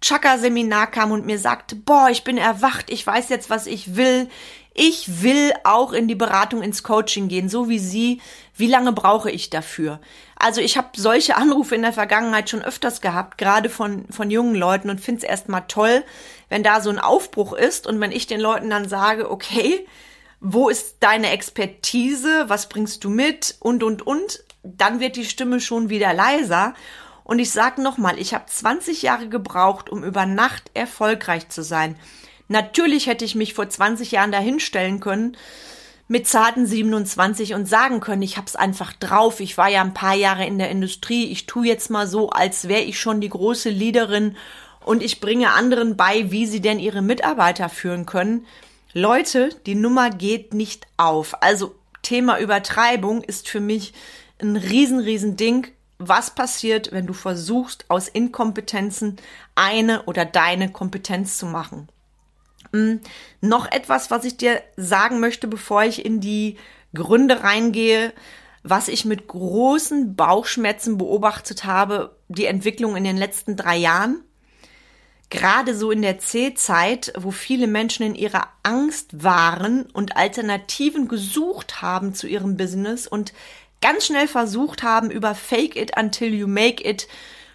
Chakra-Seminar 0.00 0.86
kam 0.88 1.10
und 1.10 1.26
mir 1.26 1.40
sagte, 1.40 1.74
boah, 1.74 2.10
ich 2.10 2.22
bin 2.22 2.38
erwacht, 2.38 2.90
ich 2.90 3.04
weiß 3.04 3.28
jetzt, 3.30 3.50
was 3.50 3.66
ich 3.66 3.96
will. 3.96 4.28
Ich 4.72 5.24
will 5.24 5.52
auch 5.64 5.92
in 5.92 6.06
die 6.06 6.14
Beratung, 6.14 6.62
ins 6.62 6.84
Coaching 6.84 7.26
gehen, 7.26 7.48
so 7.48 7.68
wie 7.68 7.80
Sie. 7.80 8.20
Wie 8.54 8.68
lange 8.68 8.92
brauche 8.92 9.32
ich 9.32 9.50
dafür? 9.50 9.98
Also 10.36 10.60
ich 10.60 10.76
habe 10.76 10.90
solche 10.94 11.34
Anrufe 11.34 11.74
in 11.74 11.82
der 11.82 11.92
Vergangenheit 11.92 12.50
schon 12.50 12.62
öfters 12.62 13.00
gehabt, 13.00 13.38
gerade 13.38 13.68
von, 13.68 14.04
von 14.10 14.30
jungen 14.30 14.54
Leuten 14.54 14.90
und 14.90 15.00
finde 15.00 15.22
es 15.22 15.28
erstmal 15.28 15.64
toll, 15.66 16.04
wenn 16.50 16.62
da 16.62 16.82
so 16.82 16.90
ein 16.90 17.00
Aufbruch 17.00 17.52
ist 17.52 17.88
und 17.88 18.00
wenn 18.00 18.12
ich 18.12 18.28
den 18.28 18.38
Leuten 18.38 18.70
dann 18.70 18.88
sage, 18.88 19.28
okay, 19.28 19.84
wo 20.40 20.68
ist 20.68 20.96
deine 21.00 21.30
Expertise, 21.30 22.44
was 22.48 22.68
bringst 22.68 23.04
du 23.04 23.10
mit 23.10 23.56
und, 23.60 23.82
und, 23.82 24.06
und, 24.06 24.44
dann 24.62 25.00
wird 25.00 25.16
die 25.16 25.24
Stimme 25.24 25.60
schon 25.60 25.88
wieder 25.88 26.12
leiser. 26.12 26.74
Und 27.24 27.38
ich 27.38 27.50
sage 27.50 27.82
nochmal, 27.82 28.18
ich 28.18 28.34
habe 28.34 28.46
20 28.46 29.02
Jahre 29.02 29.28
gebraucht, 29.28 29.90
um 29.90 30.04
über 30.04 30.26
Nacht 30.26 30.70
erfolgreich 30.74 31.48
zu 31.48 31.62
sein. 31.62 31.96
Natürlich 32.48 33.06
hätte 33.06 33.24
ich 33.24 33.34
mich 33.34 33.54
vor 33.54 33.68
20 33.68 34.12
Jahren 34.12 34.32
dahinstellen 34.32 35.00
können 35.00 35.36
mit 36.08 36.26
zarten 36.26 36.66
27 36.66 37.52
und 37.52 37.68
sagen 37.68 38.00
können, 38.00 38.22
ich 38.22 38.38
hab's 38.38 38.56
einfach 38.56 38.94
drauf. 38.94 39.40
Ich 39.40 39.58
war 39.58 39.68
ja 39.68 39.82
ein 39.82 39.92
paar 39.92 40.14
Jahre 40.14 40.46
in 40.46 40.58
der 40.58 40.70
Industrie. 40.70 41.30
Ich 41.30 41.44
tu 41.44 41.62
jetzt 41.62 41.90
mal 41.90 42.06
so, 42.06 42.30
als 42.30 42.66
wäre 42.66 42.80
ich 42.80 42.98
schon 42.98 43.20
die 43.20 43.28
große 43.28 43.68
Leaderin 43.68 44.34
und 44.84 45.02
ich 45.02 45.20
bringe 45.20 45.52
anderen 45.52 45.98
bei, 45.98 46.30
wie 46.30 46.46
sie 46.46 46.62
denn 46.62 46.78
ihre 46.78 47.02
Mitarbeiter 47.02 47.68
führen 47.68 48.06
können. 48.06 48.46
Leute, 48.92 49.50
die 49.66 49.74
Nummer 49.74 50.10
geht 50.10 50.54
nicht 50.54 50.86
auf. 50.96 51.42
Also 51.42 51.74
Thema 52.02 52.38
Übertreibung 52.38 53.22
ist 53.22 53.48
für 53.48 53.60
mich 53.60 53.92
ein 54.40 54.56
riesen, 54.56 54.98
riesen 54.98 55.36
Ding. 55.36 55.68
Was 55.98 56.34
passiert, 56.34 56.92
wenn 56.92 57.06
du 57.06 57.12
versuchst, 57.12 57.84
aus 57.88 58.08
Inkompetenzen 58.08 59.16
eine 59.54 60.04
oder 60.04 60.24
deine 60.24 60.70
Kompetenz 60.70 61.38
zu 61.38 61.46
machen? 61.46 61.88
Hm, 62.72 63.00
noch 63.40 63.70
etwas, 63.70 64.10
was 64.10 64.24
ich 64.24 64.36
dir 64.36 64.62
sagen 64.76 65.20
möchte, 65.20 65.48
bevor 65.48 65.84
ich 65.84 66.04
in 66.04 66.20
die 66.20 66.56
Gründe 66.94 67.42
reingehe, 67.42 68.12
was 68.62 68.88
ich 68.88 69.04
mit 69.04 69.28
großen 69.28 70.16
Bauchschmerzen 70.16 70.98
beobachtet 70.98 71.64
habe, 71.64 72.16
die 72.28 72.46
Entwicklung 72.46 72.96
in 72.96 73.04
den 73.04 73.16
letzten 73.16 73.56
drei 73.56 73.76
Jahren. 73.76 74.22
Gerade 75.30 75.74
so 75.74 75.90
in 75.90 76.02
der 76.02 76.18
C-Zeit, 76.18 77.12
wo 77.16 77.30
viele 77.30 77.66
Menschen 77.66 78.04
in 78.04 78.14
ihrer 78.14 78.48
Angst 78.62 79.22
waren 79.22 79.82
und 79.92 80.16
Alternativen 80.16 81.06
gesucht 81.06 81.82
haben 81.82 82.14
zu 82.14 82.26
ihrem 82.26 82.56
Business 82.56 83.06
und 83.06 83.34
ganz 83.82 84.06
schnell 84.06 84.26
versucht 84.26 84.82
haben, 84.82 85.10
über 85.10 85.34
Fake 85.34 85.76
it 85.76 85.98
until 85.98 86.34
you 86.34 86.46
make 86.46 86.82
it 86.82 87.08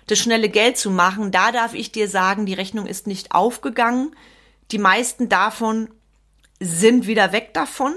das 0.08 0.20
schnelle 0.20 0.50
Geld 0.50 0.78
zu 0.78 0.92
machen, 0.92 1.32
da 1.32 1.52
darf 1.52 1.74
ich 1.74 1.92
dir 1.92 2.10
sagen, 2.10 2.46
die 2.46 2.54
Rechnung 2.54 2.86
ist 2.86 3.08
nicht 3.08 3.32
aufgegangen. 3.32 4.16
Die 4.72 4.78
meisten 4.78 5.30
davon 5.30 5.90
sind 6.60 7.08
wieder 7.08 7.32
weg 7.32 7.54
davon. 7.54 7.94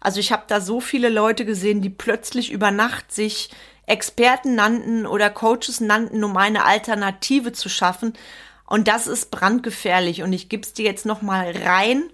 Also 0.00 0.20
ich 0.20 0.32
habe 0.32 0.44
da 0.48 0.60
so 0.60 0.80
viele 0.80 1.08
Leute 1.08 1.44
gesehen, 1.44 1.82
die 1.82 1.90
plötzlich 1.90 2.50
über 2.50 2.70
Nacht 2.70 3.12
sich 3.12 3.50
Experten 3.86 4.56
nannten 4.56 5.06
oder 5.06 5.30
Coaches 5.30 5.80
nannten, 5.80 6.24
um 6.24 6.36
eine 6.36 6.64
Alternative 6.64 7.52
zu 7.52 7.68
schaffen. 7.68 8.14
Und 8.66 8.88
das 8.88 9.06
ist 9.06 9.30
brandgefährlich. 9.30 10.22
Und 10.22 10.32
ich 10.32 10.48
gebe 10.48 10.62
es 10.62 10.72
dir 10.72 10.84
jetzt 10.84 11.06
noch 11.06 11.22
mal 11.22 11.50
rein 11.50 12.04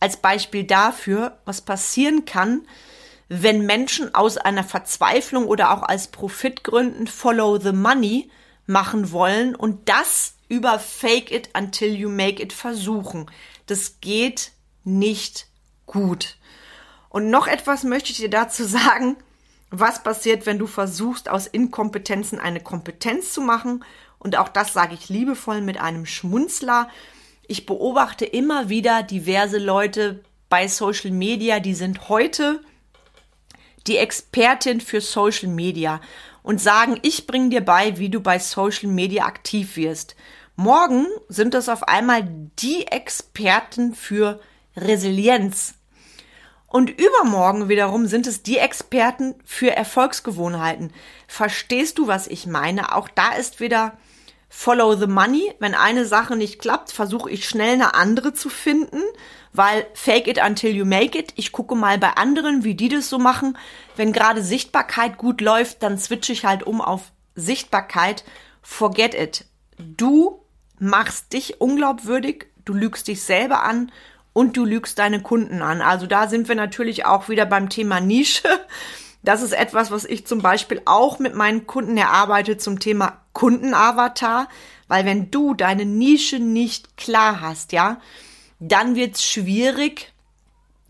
als 0.00 0.16
Beispiel 0.16 0.64
dafür, 0.64 1.38
was 1.44 1.62
passieren 1.62 2.24
kann, 2.24 2.66
wenn 3.28 3.64
Menschen 3.64 4.14
aus 4.14 4.36
einer 4.36 4.64
Verzweiflung 4.64 5.46
oder 5.46 5.72
auch 5.72 5.82
als 5.82 6.08
Profitgründen 6.08 7.06
Follow 7.06 7.58
the 7.58 7.72
Money 7.72 8.30
machen 8.66 9.12
wollen 9.12 9.54
und 9.54 9.88
das 9.88 10.34
über 10.48 10.78
Fake 10.78 11.30
it 11.30 11.50
until 11.56 11.94
you 11.94 12.08
make 12.08 12.42
it 12.42 12.52
versuchen. 12.52 13.30
Das 13.66 14.00
geht 14.00 14.52
nicht 14.84 15.46
gut. 15.86 16.36
Und 17.08 17.30
noch 17.30 17.46
etwas 17.46 17.84
möchte 17.84 18.10
ich 18.10 18.18
dir 18.18 18.30
dazu 18.30 18.64
sagen, 18.66 19.16
was 19.70 20.02
passiert, 20.02 20.46
wenn 20.46 20.58
du 20.58 20.66
versuchst, 20.66 21.28
aus 21.28 21.46
Inkompetenzen 21.46 22.38
eine 22.38 22.60
Kompetenz 22.60 23.32
zu 23.32 23.40
machen. 23.40 23.84
Und 24.24 24.36
auch 24.36 24.48
das 24.48 24.72
sage 24.72 24.94
ich 24.94 25.08
liebevoll 25.08 25.60
mit 25.60 25.78
einem 25.78 26.06
Schmunzler. 26.06 26.88
Ich 27.46 27.66
beobachte 27.66 28.24
immer 28.24 28.70
wieder 28.70 29.02
diverse 29.02 29.58
Leute 29.58 30.24
bei 30.48 30.66
Social 30.66 31.10
Media, 31.10 31.60
die 31.60 31.74
sind 31.74 32.08
heute 32.08 32.60
die 33.86 33.98
Expertin 33.98 34.80
für 34.80 35.02
Social 35.02 35.50
Media 35.50 36.00
und 36.42 36.60
sagen, 36.60 36.98
ich 37.02 37.26
bringe 37.26 37.50
dir 37.50 37.60
bei, 37.60 37.98
wie 37.98 38.08
du 38.08 38.20
bei 38.20 38.38
Social 38.38 38.88
Media 38.88 39.26
aktiv 39.26 39.76
wirst. 39.76 40.16
Morgen 40.56 41.06
sind 41.28 41.54
es 41.54 41.68
auf 41.68 41.82
einmal 41.82 42.26
die 42.58 42.86
Experten 42.86 43.94
für 43.94 44.40
Resilienz. 44.74 45.74
Und 46.66 46.90
übermorgen 46.90 47.68
wiederum 47.68 48.06
sind 48.06 48.26
es 48.26 48.42
die 48.42 48.58
Experten 48.58 49.34
für 49.44 49.70
Erfolgsgewohnheiten. 49.76 50.92
Verstehst 51.28 51.98
du, 51.98 52.06
was 52.06 52.26
ich 52.26 52.46
meine? 52.46 52.94
Auch 52.94 53.08
da 53.08 53.34
ist 53.34 53.60
wieder 53.60 53.98
Follow 54.56 54.94
the 54.94 55.08
Money. 55.08 55.52
Wenn 55.58 55.74
eine 55.74 56.06
Sache 56.06 56.36
nicht 56.36 56.60
klappt, 56.60 56.92
versuche 56.92 57.28
ich 57.28 57.46
schnell 57.46 57.74
eine 57.74 57.94
andere 57.94 58.32
zu 58.34 58.48
finden, 58.48 59.02
weil 59.52 59.84
fake 59.94 60.28
it 60.28 60.40
until 60.40 60.70
you 60.70 60.86
make 60.86 61.18
it. 61.18 61.32
Ich 61.34 61.50
gucke 61.50 61.74
mal 61.74 61.98
bei 61.98 62.10
anderen, 62.12 62.62
wie 62.62 62.76
die 62.76 62.88
das 62.88 63.10
so 63.10 63.18
machen. 63.18 63.58
Wenn 63.96 64.12
gerade 64.12 64.42
Sichtbarkeit 64.42 65.18
gut 65.18 65.40
läuft, 65.40 65.82
dann 65.82 65.98
switche 65.98 66.32
ich 66.32 66.44
halt 66.44 66.62
um 66.62 66.80
auf 66.80 67.10
Sichtbarkeit. 67.34 68.24
Forget 68.62 69.14
it. 69.14 69.44
Du 69.76 70.40
machst 70.78 71.32
dich 71.32 71.60
unglaubwürdig, 71.60 72.46
du 72.64 72.74
lügst 72.74 73.08
dich 73.08 73.22
selber 73.22 73.64
an 73.64 73.90
und 74.32 74.56
du 74.56 74.64
lügst 74.64 74.98
deine 75.00 75.20
Kunden 75.20 75.62
an. 75.62 75.82
Also 75.82 76.06
da 76.06 76.28
sind 76.28 76.48
wir 76.48 76.54
natürlich 76.54 77.04
auch 77.04 77.28
wieder 77.28 77.44
beim 77.44 77.68
Thema 77.68 78.00
Nische. 78.00 78.48
Das 79.24 79.42
ist 79.42 79.52
etwas, 79.52 79.90
was 79.90 80.04
ich 80.04 80.26
zum 80.26 80.42
Beispiel 80.42 80.80
auch 80.84 81.18
mit 81.18 81.34
meinen 81.34 81.66
Kunden 81.66 81.96
erarbeite 81.96 82.56
zum 82.56 82.78
Thema 82.78 83.23
Kundenavatar, 83.34 84.48
weil 84.88 85.04
wenn 85.04 85.30
du 85.30 85.52
deine 85.52 85.84
Nische 85.84 86.38
nicht 86.38 86.96
klar 86.96 87.42
hast, 87.42 87.72
ja, 87.72 88.00
dann 88.58 88.96
wird 88.96 89.16
es 89.16 89.24
schwierig, 89.24 90.12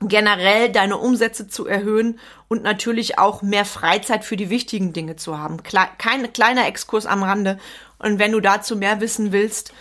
generell 0.00 0.70
deine 0.70 0.98
Umsätze 0.98 1.48
zu 1.48 1.66
erhöhen 1.66 2.18
und 2.48 2.62
natürlich 2.62 3.18
auch 3.18 3.42
mehr 3.42 3.64
Freizeit 3.64 4.24
für 4.24 4.36
die 4.36 4.50
wichtigen 4.50 4.92
Dinge 4.92 5.16
zu 5.16 5.38
haben. 5.38 5.62
Kle 5.62 5.88
kein 5.98 6.32
kleiner 6.32 6.66
Exkurs 6.66 7.06
am 7.06 7.22
Rande. 7.22 7.58
Und 7.98 8.18
wenn 8.18 8.32
du 8.32 8.40
dazu 8.40 8.76
mehr 8.76 9.00
wissen 9.00 9.32
willst, 9.32 9.72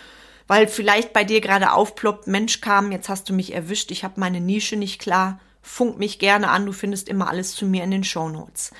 weil 0.48 0.68
vielleicht 0.68 1.14
bei 1.14 1.24
dir 1.24 1.42
gerade 1.42 1.72
aufploppt, 1.72 2.28
Mensch 2.28 2.62
kam, 2.62 2.92
jetzt 2.92 3.10
hast 3.10 3.30
du 3.30 3.34
mich 3.34 3.54
erwischt, 3.54 3.92
ich 3.92 4.04
habe 4.04 4.20
meine 4.20 4.40
Nische 4.40 4.76
nicht 4.76 5.00
klar, 5.00 5.40
funk 5.62 5.98
mich 5.98 6.20
gerne 6.20 6.50
an, 6.50 6.66
du 6.66 6.72
findest 6.72 7.10
immer 7.10 7.30
alles 7.30 7.54
zu 7.54 7.66
mir 7.66 7.84
in 7.84 7.92
den 7.92 8.04
Show 8.04 8.30
Notes. 8.30 8.72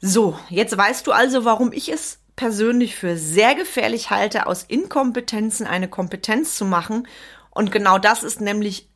So, 0.00 0.38
jetzt 0.48 0.76
weißt 0.76 1.06
du 1.06 1.12
also, 1.12 1.44
warum 1.44 1.72
ich 1.72 1.90
es 1.90 2.17
persönlich 2.38 2.94
für 2.94 3.16
sehr 3.16 3.56
gefährlich 3.56 4.10
halte, 4.10 4.46
aus 4.46 4.62
Inkompetenzen 4.62 5.66
eine 5.66 5.88
Kompetenz 5.88 6.54
zu 6.54 6.64
machen. 6.64 7.08
Und 7.50 7.72
genau 7.72 7.98
das 7.98 8.22
ist 8.22 8.40
nämlich 8.40 8.88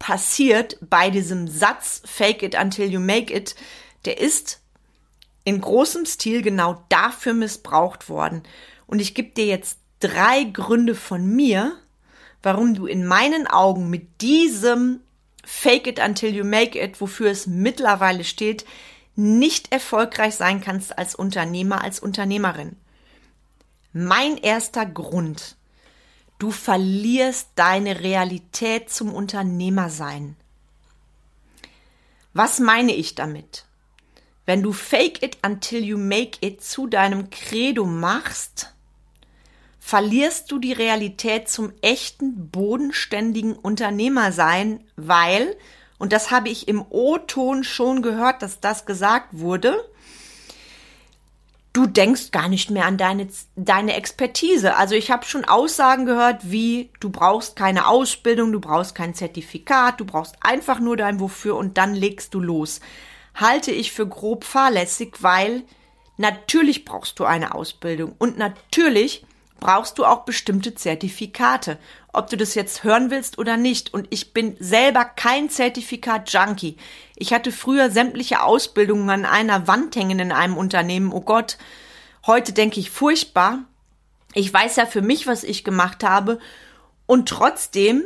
passiert 0.00 0.78
bei 0.80 1.08
diesem 1.08 1.46
Satz 1.46 2.02
Fake 2.04 2.42
it 2.42 2.60
until 2.60 2.90
you 2.90 2.98
make 2.98 3.32
it. 3.32 3.54
Der 4.04 4.20
ist 4.20 4.60
in 5.44 5.60
großem 5.60 6.06
Stil 6.06 6.42
genau 6.42 6.82
dafür 6.88 7.34
missbraucht 7.34 8.08
worden. 8.08 8.42
Und 8.88 8.98
ich 8.98 9.14
gebe 9.14 9.30
dir 9.30 9.46
jetzt 9.46 9.78
drei 10.00 10.42
Gründe 10.42 10.96
von 10.96 11.24
mir, 11.24 11.76
warum 12.42 12.74
du 12.74 12.86
in 12.86 13.06
meinen 13.06 13.46
Augen 13.46 13.90
mit 13.90 14.20
diesem 14.20 14.98
Fake 15.44 15.86
it 15.86 16.00
until 16.00 16.34
you 16.34 16.44
make 16.44 16.76
it, 16.76 17.00
wofür 17.00 17.30
es 17.30 17.46
mittlerweile 17.46 18.24
steht, 18.24 18.64
nicht 19.14 19.72
erfolgreich 19.72 20.34
sein 20.34 20.60
kannst 20.60 20.96
als 20.98 21.14
Unternehmer, 21.14 21.82
als 21.82 22.00
Unternehmerin. 22.00 22.76
Mein 23.92 24.38
erster 24.38 24.86
Grund. 24.86 25.56
Du 26.38 26.50
verlierst 26.50 27.50
deine 27.54 28.00
Realität 28.00 28.90
zum 28.90 29.14
Unternehmersein. 29.14 30.36
Was 32.32 32.58
meine 32.58 32.94
ich 32.94 33.14
damit? 33.14 33.66
Wenn 34.46 34.62
du 34.62 34.72
Fake 34.72 35.22
it 35.22 35.38
until 35.46 35.84
you 35.84 35.98
make 35.98 36.38
it 36.40 36.64
zu 36.64 36.86
deinem 36.86 37.30
Credo 37.30 37.84
machst, 37.84 38.72
verlierst 39.78 40.50
du 40.50 40.58
die 40.58 40.72
Realität 40.72 41.48
zum 41.48 41.72
echten, 41.82 42.48
bodenständigen 42.50 43.54
Unternehmer 43.54 44.32
sein, 44.32 44.82
weil, 44.96 45.56
und 46.02 46.12
das 46.12 46.32
habe 46.32 46.48
ich 46.48 46.66
im 46.66 46.84
O-Ton 46.90 47.62
schon 47.62 48.02
gehört, 48.02 48.42
dass 48.42 48.58
das 48.58 48.86
gesagt 48.86 49.28
wurde, 49.30 49.88
du 51.72 51.86
denkst 51.86 52.32
gar 52.32 52.48
nicht 52.48 52.72
mehr 52.72 52.86
an 52.86 52.98
deine, 52.98 53.28
deine 53.54 53.94
Expertise. 53.94 54.74
Also 54.74 54.96
ich 54.96 55.12
habe 55.12 55.24
schon 55.24 55.44
Aussagen 55.44 56.04
gehört, 56.04 56.50
wie 56.50 56.90
du 56.98 57.08
brauchst 57.08 57.54
keine 57.54 57.86
Ausbildung, 57.86 58.50
du 58.50 58.58
brauchst 58.58 58.96
kein 58.96 59.14
Zertifikat, 59.14 60.00
du 60.00 60.04
brauchst 60.04 60.34
einfach 60.40 60.80
nur 60.80 60.96
dein 60.96 61.20
Wofür 61.20 61.54
und 61.54 61.78
dann 61.78 61.94
legst 61.94 62.34
du 62.34 62.40
los. 62.40 62.80
Halte 63.36 63.70
ich 63.70 63.92
für 63.92 64.08
grob 64.08 64.42
fahrlässig, 64.42 65.18
weil 65.20 65.62
natürlich 66.16 66.84
brauchst 66.84 67.20
du 67.20 67.24
eine 67.26 67.54
Ausbildung 67.54 68.16
und 68.18 68.38
natürlich 68.38 69.24
brauchst 69.60 69.98
du 69.98 70.04
auch 70.04 70.24
bestimmte 70.24 70.74
Zertifikate, 70.74 71.78
ob 72.12 72.28
du 72.28 72.36
das 72.36 72.54
jetzt 72.54 72.84
hören 72.84 73.10
willst 73.10 73.38
oder 73.38 73.56
nicht. 73.56 73.94
Und 73.94 74.06
ich 74.10 74.32
bin 74.32 74.56
selber 74.58 75.04
kein 75.04 75.48
Zertifikat-Junkie. 75.48 76.76
Ich 77.16 77.32
hatte 77.32 77.52
früher 77.52 77.90
sämtliche 77.90 78.42
Ausbildungen 78.42 79.08
an 79.08 79.24
einer 79.24 79.66
Wand 79.66 79.96
hängen 79.96 80.18
in 80.18 80.32
einem 80.32 80.56
Unternehmen. 80.56 81.12
Oh 81.12 81.22
Gott, 81.22 81.56
heute 82.26 82.52
denke 82.52 82.80
ich 82.80 82.90
furchtbar. 82.90 83.60
Ich 84.34 84.52
weiß 84.52 84.76
ja 84.76 84.86
für 84.86 85.02
mich, 85.02 85.26
was 85.26 85.44
ich 85.44 85.64
gemacht 85.64 86.04
habe. 86.04 86.38
Und 87.06 87.28
trotzdem, 87.28 88.04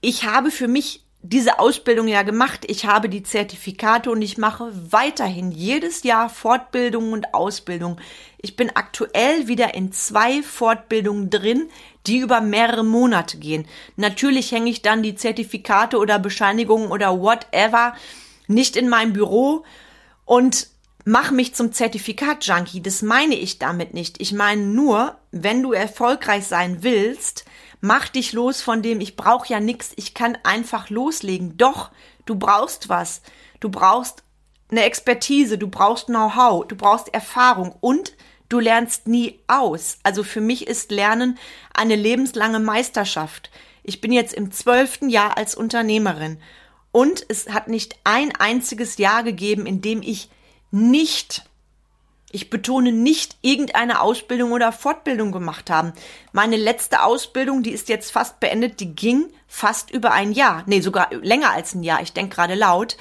ich 0.00 0.24
habe 0.24 0.50
für 0.50 0.68
mich 0.68 1.05
diese 1.28 1.58
Ausbildung 1.58 2.08
ja 2.08 2.22
gemacht. 2.22 2.64
Ich 2.68 2.86
habe 2.86 3.08
die 3.08 3.22
Zertifikate 3.22 4.10
und 4.10 4.22
ich 4.22 4.38
mache 4.38 4.70
weiterhin 4.90 5.50
jedes 5.50 6.02
Jahr 6.02 6.28
Fortbildungen 6.28 7.12
und 7.12 7.34
Ausbildung. 7.34 8.00
Ich 8.38 8.56
bin 8.56 8.70
aktuell 8.74 9.48
wieder 9.48 9.74
in 9.74 9.92
zwei 9.92 10.42
Fortbildungen 10.42 11.30
drin, 11.30 11.68
die 12.06 12.18
über 12.18 12.40
mehrere 12.40 12.84
Monate 12.84 13.38
gehen. 13.38 13.66
Natürlich 13.96 14.52
hänge 14.52 14.70
ich 14.70 14.82
dann 14.82 15.02
die 15.02 15.16
Zertifikate 15.16 15.98
oder 15.98 16.18
Bescheinigungen 16.18 16.90
oder 16.90 17.20
whatever 17.20 17.94
nicht 18.46 18.76
in 18.76 18.88
meinem 18.88 19.12
Büro 19.12 19.64
und 20.24 20.68
mache 21.04 21.34
mich 21.34 21.54
zum 21.54 21.72
Zertifikat-Junkie. 21.72 22.82
Das 22.82 23.02
meine 23.02 23.34
ich 23.34 23.58
damit 23.58 23.94
nicht. 23.94 24.20
Ich 24.20 24.32
meine 24.32 24.62
nur, 24.62 25.16
wenn 25.30 25.62
du 25.62 25.72
erfolgreich 25.72 26.46
sein 26.46 26.82
willst, 26.82 27.44
mach 27.86 28.08
dich 28.08 28.32
los 28.32 28.60
von 28.60 28.82
dem, 28.82 29.00
ich 29.00 29.16
brauche 29.16 29.48
ja 29.48 29.60
nichts, 29.60 29.92
ich 29.96 30.14
kann 30.14 30.36
einfach 30.42 30.90
loslegen. 30.90 31.56
Doch, 31.56 31.90
du 32.24 32.34
brauchst 32.34 32.88
was. 32.88 33.22
Du 33.60 33.70
brauchst 33.70 34.22
eine 34.70 34.84
Expertise, 34.84 35.58
du 35.58 35.68
brauchst 35.68 36.06
Know-how, 36.06 36.66
du 36.66 36.76
brauchst 36.76 37.14
Erfahrung 37.14 37.74
und 37.80 38.14
du 38.48 38.58
lernst 38.58 39.06
nie 39.06 39.40
aus. 39.46 39.98
Also 40.02 40.24
für 40.24 40.40
mich 40.40 40.66
ist 40.66 40.90
Lernen 40.90 41.38
eine 41.72 41.96
lebenslange 41.96 42.60
Meisterschaft. 42.60 43.50
Ich 43.82 44.00
bin 44.00 44.12
jetzt 44.12 44.34
im 44.34 44.50
zwölften 44.50 45.08
Jahr 45.08 45.36
als 45.36 45.54
Unternehmerin 45.54 46.38
und 46.90 47.24
es 47.28 47.48
hat 47.48 47.68
nicht 47.68 47.96
ein 48.04 48.34
einziges 48.34 48.98
Jahr 48.98 49.22
gegeben, 49.22 49.66
in 49.66 49.80
dem 49.80 50.02
ich 50.02 50.30
nicht 50.70 51.44
ich 52.32 52.50
betone 52.50 52.92
nicht 52.92 53.36
irgendeine 53.40 54.00
Ausbildung 54.00 54.52
oder 54.52 54.72
Fortbildung 54.72 55.32
gemacht 55.32 55.70
haben. 55.70 55.92
Meine 56.32 56.56
letzte 56.56 57.02
Ausbildung, 57.02 57.62
die 57.62 57.70
ist 57.70 57.88
jetzt 57.88 58.10
fast 58.10 58.40
beendet, 58.40 58.80
die 58.80 58.94
ging 58.94 59.28
fast 59.46 59.90
über 59.90 60.12
ein 60.12 60.32
Jahr. 60.32 60.64
Nee, 60.66 60.80
sogar 60.80 61.14
länger 61.14 61.52
als 61.52 61.74
ein 61.74 61.82
Jahr. 61.82 62.02
Ich 62.02 62.12
denke 62.12 62.34
gerade 62.34 62.54
laut. 62.54 62.96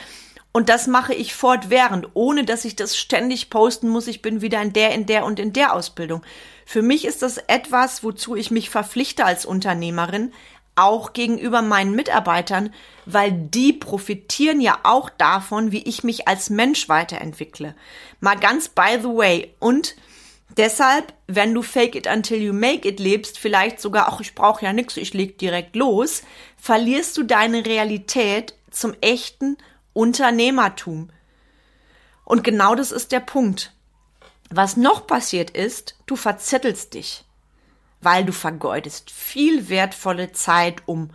Und 0.51 0.69
das 0.69 0.87
mache 0.87 1.13
ich 1.13 1.35
fortwährend, 1.35 2.07
ohne 2.13 2.45
dass 2.45 2.63
ich 2.63 2.77
das 2.77 2.95
ständig 2.95 3.49
posten 3.49 3.89
muss. 3.89 4.07
Ich 4.07 4.21
bin 4.21 4.41
wieder 4.41 4.61
in 4.61 4.71
der, 4.71 4.93
in 4.93 5.05
der 5.05 5.25
und 5.25 5.37
in 5.37 5.51
der 5.51 5.73
Ausbildung. 5.73 6.21
Für 6.65 6.81
mich 6.81 7.03
ist 7.03 7.21
das 7.21 7.37
etwas, 7.37 8.05
wozu 8.05 8.35
ich 8.35 8.51
mich 8.51 8.69
verpflichte 8.69 9.25
als 9.25 9.45
Unternehmerin, 9.45 10.33
auch 10.75 11.13
gegenüber 11.13 11.61
meinen 11.61 11.95
Mitarbeitern, 11.95 12.73
weil 13.05 13.31
die 13.31 13.73
profitieren 13.73 14.59
ja 14.59 14.79
auch 14.83 15.09
davon, 15.09 15.71
wie 15.71 15.83
ich 15.83 16.03
mich 16.03 16.27
als 16.27 16.49
Mensch 16.49 16.89
weiterentwickle. 16.89 17.75
Mal 18.19 18.35
ganz 18.35 18.69
by 18.69 18.97
the 19.01 19.07
way. 19.07 19.53
Und 19.59 19.95
deshalb, 20.57 21.13
wenn 21.27 21.53
du 21.53 21.61
fake 21.61 21.95
it 21.95 22.07
until 22.07 22.41
you 22.41 22.53
make 22.53 22.87
it 22.87 22.99
lebst, 22.99 23.39
vielleicht 23.39 23.79
sogar, 23.79 24.07
ach, 24.09 24.19
ich 24.19 24.35
brauche 24.35 24.65
ja 24.65 24.73
nichts, 24.73 24.97
ich 24.97 25.13
leg 25.13 25.37
direkt 25.37 25.75
los, 25.75 26.23
verlierst 26.57 27.17
du 27.17 27.23
deine 27.23 27.65
Realität 27.65 28.55
zum 28.69 28.93
echten 29.01 29.57
Unternehmertum. 29.93 31.09
Und 32.25 32.43
genau 32.43 32.75
das 32.75 32.91
ist 32.91 33.11
der 33.11 33.19
Punkt. 33.19 33.71
Was 34.49 34.77
noch 34.77 35.07
passiert 35.07 35.51
ist, 35.51 35.95
du 36.05 36.15
verzettelst 36.15 36.93
dich 36.93 37.24
weil 38.01 38.25
du 38.25 38.31
vergeudest 38.31 39.11
viel 39.11 39.69
wertvolle 39.69 40.31
Zeit, 40.31 40.83
um 40.85 41.09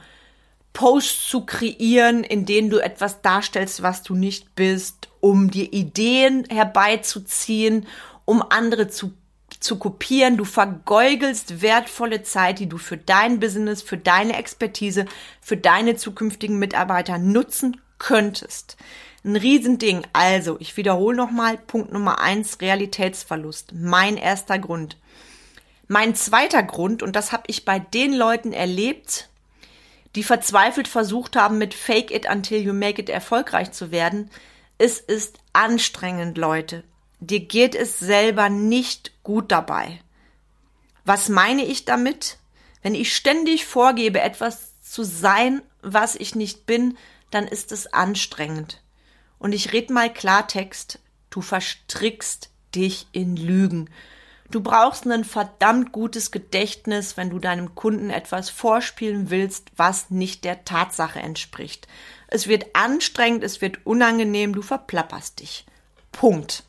Posts 0.72 1.28
zu 1.28 1.46
kreieren, 1.46 2.22
in 2.24 2.46
denen 2.46 2.70
du 2.70 2.78
etwas 2.78 3.22
darstellst, 3.22 3.82
was 3.82 4.02
du 4.02 4.14
nicht 4.14 4.54
bist, 4.54 5.08
um 5.20 5.50
dir 5.50 5.72
Ideen 5.72 6.44
herbeizuziehen, 6.48 7.86
um 8.24 8.42
andere 8.48 8.88
zu, 8.88 9.12
zu 9.58 9.78
kopieren. 9.78 10.36
Du 10.36 10.44
vergeugelst 10.44 11.60
wertvolle 11.62 12.22
Zeit, 12.22 12.60
die 12.60 12.68
du 12.68 12.78
für 12.78 12.96
dein 12.96 13.40
Business, 13.40 13.82
für 13.82 13.98
deine 13.98 14.36
Expertise, 14.36 15.06
für 15.40 15.56
deine 15.56 15.96
zukünftigen 15.96 16.58
Mitarbeiter 16.58 17.18
nutzen 17.18 17.80
könntest. 17.98 18.76
Ein 19.24 19.36
Riesending. 19.36 20.06
Also, 20.12 20.56
ich 20.60 20.76
wiederhole 20.76 21.16
nochmal 21.16 21.58
Punkt 21.58 21.92
Nummer 21.92 22.20
eins, 22.20 22.60
Realitätsverlust. 22.60 23.74
Mein 23.74 24.16
erster 24.16 24.58
Grund. 24.58 24.96
Mein 25.92 26.14
zweiter 26.14 26.62
Grund, 26.62 27.02
und 27.02 27.16
das 27.16 27.32
habe 27.32 27.42
ich 27.48 27.64
bei 27.64 27.80
den 27.80 28.12
Leuten 28.12 28.52
erlebt, 28.52 29.28
die 30.14 30.22
verzweifelt 30.22 30.86
versucht 30.86 31.34
haben, 31.34 31.58
mit 31.58 31.74
Fake 31.74 32.12
it 32.12 32.30
until 32.30 32.62
you 32.62 32.72
make 32.72 33.02
it 33.02 33.08
erfolgreich 33.08 33.72
zu 33.72 33.90
werden, 33.90 34.30
es 34.78 35.00
ist 35.00 35.38
anstrengend, 35.52 36.38
Leute. 36.38 36.84
Dir 37.18 37.40
geht 37.40 37.74
es 37.74 37.98
selber 37.98 38.48
nicht 38.50 39.20
gut 39.24 39.50
dabei. 39.50 40.00
Was 41.04 41.28
meine 41.28 41.64
ich 41.64 41.86
damit? 41.86 42.38
Wenn 42.82 42.94
ich 42.94 43.12
ständig 43.12 43.66
vorgebe, 43.66 44.20
etwas 44.20 44.80
zu 44.82 45.02
sein, 45.02 45.60
was 45.82 46.14
ich 46.14 46.36
nicht 46.36 46.66
bin, 46.66 46.96
dann 47.32 47.48
ist 47.48 47.72
es 47.72 47.92
anstrengend. 47.92 48.80
Und 49.40 49.56
ich 49.56 49.72
red 49.72 49.90
mal 49.90 50.14
Klartext, 50.14 51.00
du 51.30 51.40
verstrickst 51.40 52.50
dich 52.76 53.08
in 53.10 53.34
Lügen. 53.34 53.90
Du 54.50 54.60
brauchst 54.60 55.06
ein 55.06 55.24
verdammt 55.24 55.92
gutes 55.92 56.32
Gedächtnis, 56.32 57.16
wenn 57.16 57.30
du 57.30 57.38
deinem 57.38 57.76
Kunden 57.76 58.10
etwas 58.10 58.50
vorspielen 58.50 59.30
willst, 59.30 59.70
was 59.76 60.10
nicht 60.10 60.44
der 60.44 60.64
Tatsache 60.64 61.20
entspricht. 61.20 61.86
Es 62.26 62.48
wird 62.48 62.66
anstrengend, 62.74 63.44
es 63.44 63.60
wird 63.60 63.86
unangenehm, 63.86 64.52
du 64.52 64.62
verplapperst 64.62 65.40
dich. 65.40 65.66
Punkt. 66.10 66.64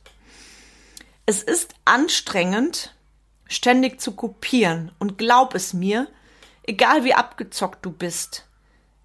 Es 1.26 1.42
ist 1.42 1.74
anstrengend, 1.86 2.96
ständig 3.48 4.00
zu 4.00 4.12
kopieren 4.12 4.92
und 5.00 5.18
glaub 5.18 5.56
es 5.56 5.74
mir, 5.74 6.08
egal 6.64 7.04
wie 7.04 7.16
abgezockt 7.16 7.84
du 7.84 7.92
bist, 7.92 8.48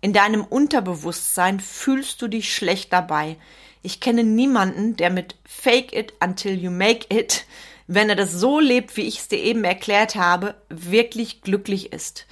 in 0.02 0.12
deinem 0.12 0.44
Unterbewusstsein 0.44 1.60
fühlst 1.60 2.20
du 2.20 2.28
dich 2.28 2.54
schlecht 2.54 2.92
dabei. 2.92 3.38
Ich 3.82 4.00
kenne 4.00 4.22
niemanden, 4.22 4.96
der 4.96 5.10
mit 5.10 5.36
Fake 5.44 5.94
it 5.94 6.12
until 6.22 6.52
you 6.52 6.70
make 6.70 7.06
it 7.14 7.46
wenn 7.86 8.08
er 8.08 8.16
das 8.16 8.32
so 8.32 8.60
lebt, 8.60 8.96
wie 8.96 9.06
ich 9.06 9.18
es 9.18 9.28
dir 9.28 9.38
eben 9.38 9.64
erklärt 9.64 10.16
habe, 10.16 10.54
wirklich 10.68 11.42
glücklich 11.42 11.92
ist. 11.92 12.26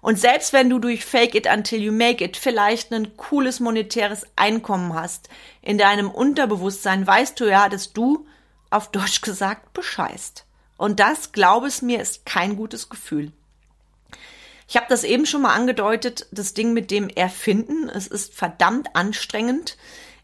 Und 0.00 0.18
selbst 0.18 0.52
wenn 0.52 0.70
du 0.70 0.78
durch 0.78 1.04
Fake 1.04 1.34
it 1.34 1.46
until 1.46 1.80
you 1.80 1.92
make 1.92 2.24
it 2.24 2.36
vielleicht 2.36 2.92
ein 2.92 3.16
cooles 3.16 3.60
monetäres 3.60 4.26
Einkommen 4.36 4.94
hast, 4.94 5.28
in 5.60 5.76
deinem 5.76 6.10
Unterbewusstsein 6.10 7.06
weißt 7.06 7.38
du 7.38 7.44
ja, 7.46 7.68
dass 7.68 7.92
du, 7.92 8.26
auf 8.70 8.90
Deutsch 8.90 9.20
gesagt, 9.20 9.72
bescheißt. 9.74 10.46
Und 10.78 11.00
das, 11.00 11.32
glaube 11.32 11.66
es 11.66 11.82
mir, 11.82 12.00
ist 12.00 12.24
kein 12.24 12.56
gutes 12.56 12.88
Gefühl. 12.88 13.32
Ich 14.68 14.76
habe 14.76 14.86
das 14.88 15.04
eben 15.04 15.26
schon 15.26 15.42
mal 15.42 15.54
angedeutet, 15.54 16.28
das 16.30 16.54
Ding 16.54 16.72
mit 16.72 16.90
dem 16.92 17.08
Erfinden. 17.08 17.88
Es 17.88 18.06
ist 18.06 18.32
verdammt 18.32 18.94
anstrengend, 18.94 19.76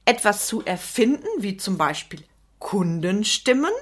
etwas 0.04 0.46
zu 0.46 0.64
erfinden, 0.64 1.26
wie 1.38 1.56
zum 1.56 1.76
Beispiel 1.76 2.22
Kundenstimmen 2.60 3.72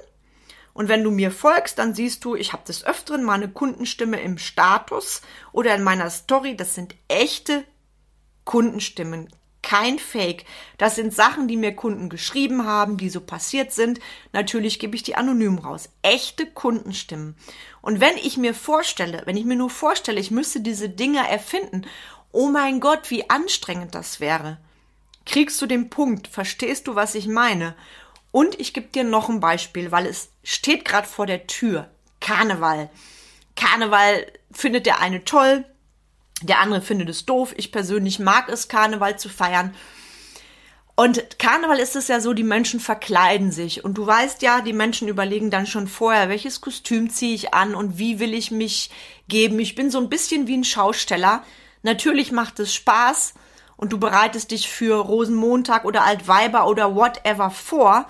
und 0.75 0.89
wenn 0.89 1.05
du 1.05 1.09
mir 1.09 1.31
folgst, 1.31 1.79
dann 1.79 1.95
siehst 1.95 2.25
du, 2.25 2.35
ich 2.35 2.51
habe 2.51 2.65
des 2.65 2.85
Öfteren 2.85 3.23
meine 3.23 3.47
Kundenstimme 3.47 4.19
im 4.19 4.37
Status 4.37 5.21
oder 5.53 5.73
in 5.73 5.83
meiner 5.83 6.09
Story. 6.09 6.57
Das 6.57 6.75
sind 6.75 6.95
echte 7.07 7.63
Kundenstimmen, 8.43 9.29
kein 9.61 9.99
Fake. 9.99 10.43
Das 10.77 10.95
sind 10.95 11.13
Sachen, 11.13 11.47
die 11.47 11.55
mir 11.55 11.73
Kunden 11.73 12.09
geschrieben 12.09 12.65
haben, 12.65 12.97
die 12.97 13.09
so 13.09 13.21
passiert 13.21 13.71
sind. 13.71 14.01
Natürlich 14.33 14.77
gebe 14.77 14.97
ich 14.97 15.03
die 15.03 15.15
anonym 15.15 15.59
raus. 15.59 15.87
Echte 16.01 16.45
Kundenstimmen. 16.45 17.37
Und 17.81 18.01
wenn 18.01 18.17
ich 18.17 18.35
mir 18.35 18.53
vorstelle, 18.53 19.21
wenn 19.23 19.37
ich 19.37 19.45
mir 19.45 19.55
nur 19.55 19.69
vorstelle, 19.69 20.19
ich 20.19 20.29
müsste 20.29 20.59
diese 20.59 20.89
Dinge 20.89 21.25
erfinden, 21.25 21.85
oh 22.33 22.49
mein 22.49 22.81
Gott, 22.81 23.09
wie 23.11 23.29
anstrengend 23.29 23.95
das 23.95 24.19
wäre. 24.19 24.57
Kriegst 25.25 25.61
du 25.61 25.67
den 25.67 25.89
Punkt? 25.89 26.27
Verstehst 26.27 26.87
du, 26.87 26.95
was 26.95 27.15
ich 27.15 27.27
meine? 27.27 27.75
Und 28.35 28.59
ich 28.59 28.73
gebe 28.73 28.87
dir 28.87 29.05
noch 29.05 29.29
ein 29.29 29.39
Beispiel, 29.39 29.93
weil 29.93 30.05
es 30.05 30.27
steht 30.43 30.83
gerade 30.83 31.07
vor 31.07 31.25
der 31.25 31.47
Tür. 31.47 31.89
Karneval. 32.19 32.89
Karneval 33.55 34.25
findet 34.51 34.85
der 34.85 34.99
eine 34.99 35.23
toll, 35.23 35.63
der 36.41 36.59
andere 36.59 36.81
findet 36.81 37.07
es 37.07 37.25
doof. 37.25 37.53
Ich 37.55 37.71
persönlich 37.71 38.19
mag 38.19 38.49
es, 38.49 38.67
Karneval 38.67 39.17
zu 39.17 39.29
feiern. 39.29 39.73
Und 40.95 41.39
Karneval 41.39 41.79
ist 41.79 41.95
es 41.95 42.09
ja 42.09 42.19
so, 42.19 42.33
die 42.33 42.43
Menschen 42.43 42.81
verkleiden 42.81 43.53
sich. 43.53 43.85
Und 43.85 43.93
du 43.93 44.05
weißt 44.05 44.41
ja, 44.41 44.59
die 44.59 44.73
Menschen 44.73 45.07
überlegen 45.07 45.49
dann 45.49 45.65
schon 45.65 45.87
vorher, 45.87 46.27
welches 46.27 46.59
Kostüm 46.59 47.09
ziehe 47.09 47.35
ich 47.35 47.53
an 47.53 47.73
und 47.73 47.97
wie 47.99 48.19
will 48.19 48.33
ich 48.33 48.51
mich 48.51 48.91
geben. 49.29 49.59
Ich 49.59 49.75
bin 49.75 49.89
so 49.89 49.99
ein 49.99 50.09
bisschen 50.09 50.45
wie 50.45 50.57
ein 50.57 50.65
Schausteller. 50.65 51.45
Natürlich 51.83 52.33
macht 52.33 52.59
es 52.59 52.75
Spaß 52.75 53.33
und 53.77 53.91
du 53.91 53.97
bereitest 53.99 54.51
dich 54.51 54.69
für 54.69 54.95
Rosenmontag 54.95 55.85
oder 55.85 56.03
Altweiber 56.03 56.67
oder 56.67 56.95
whatever 56.95 57.49
vor. 57.49 58.07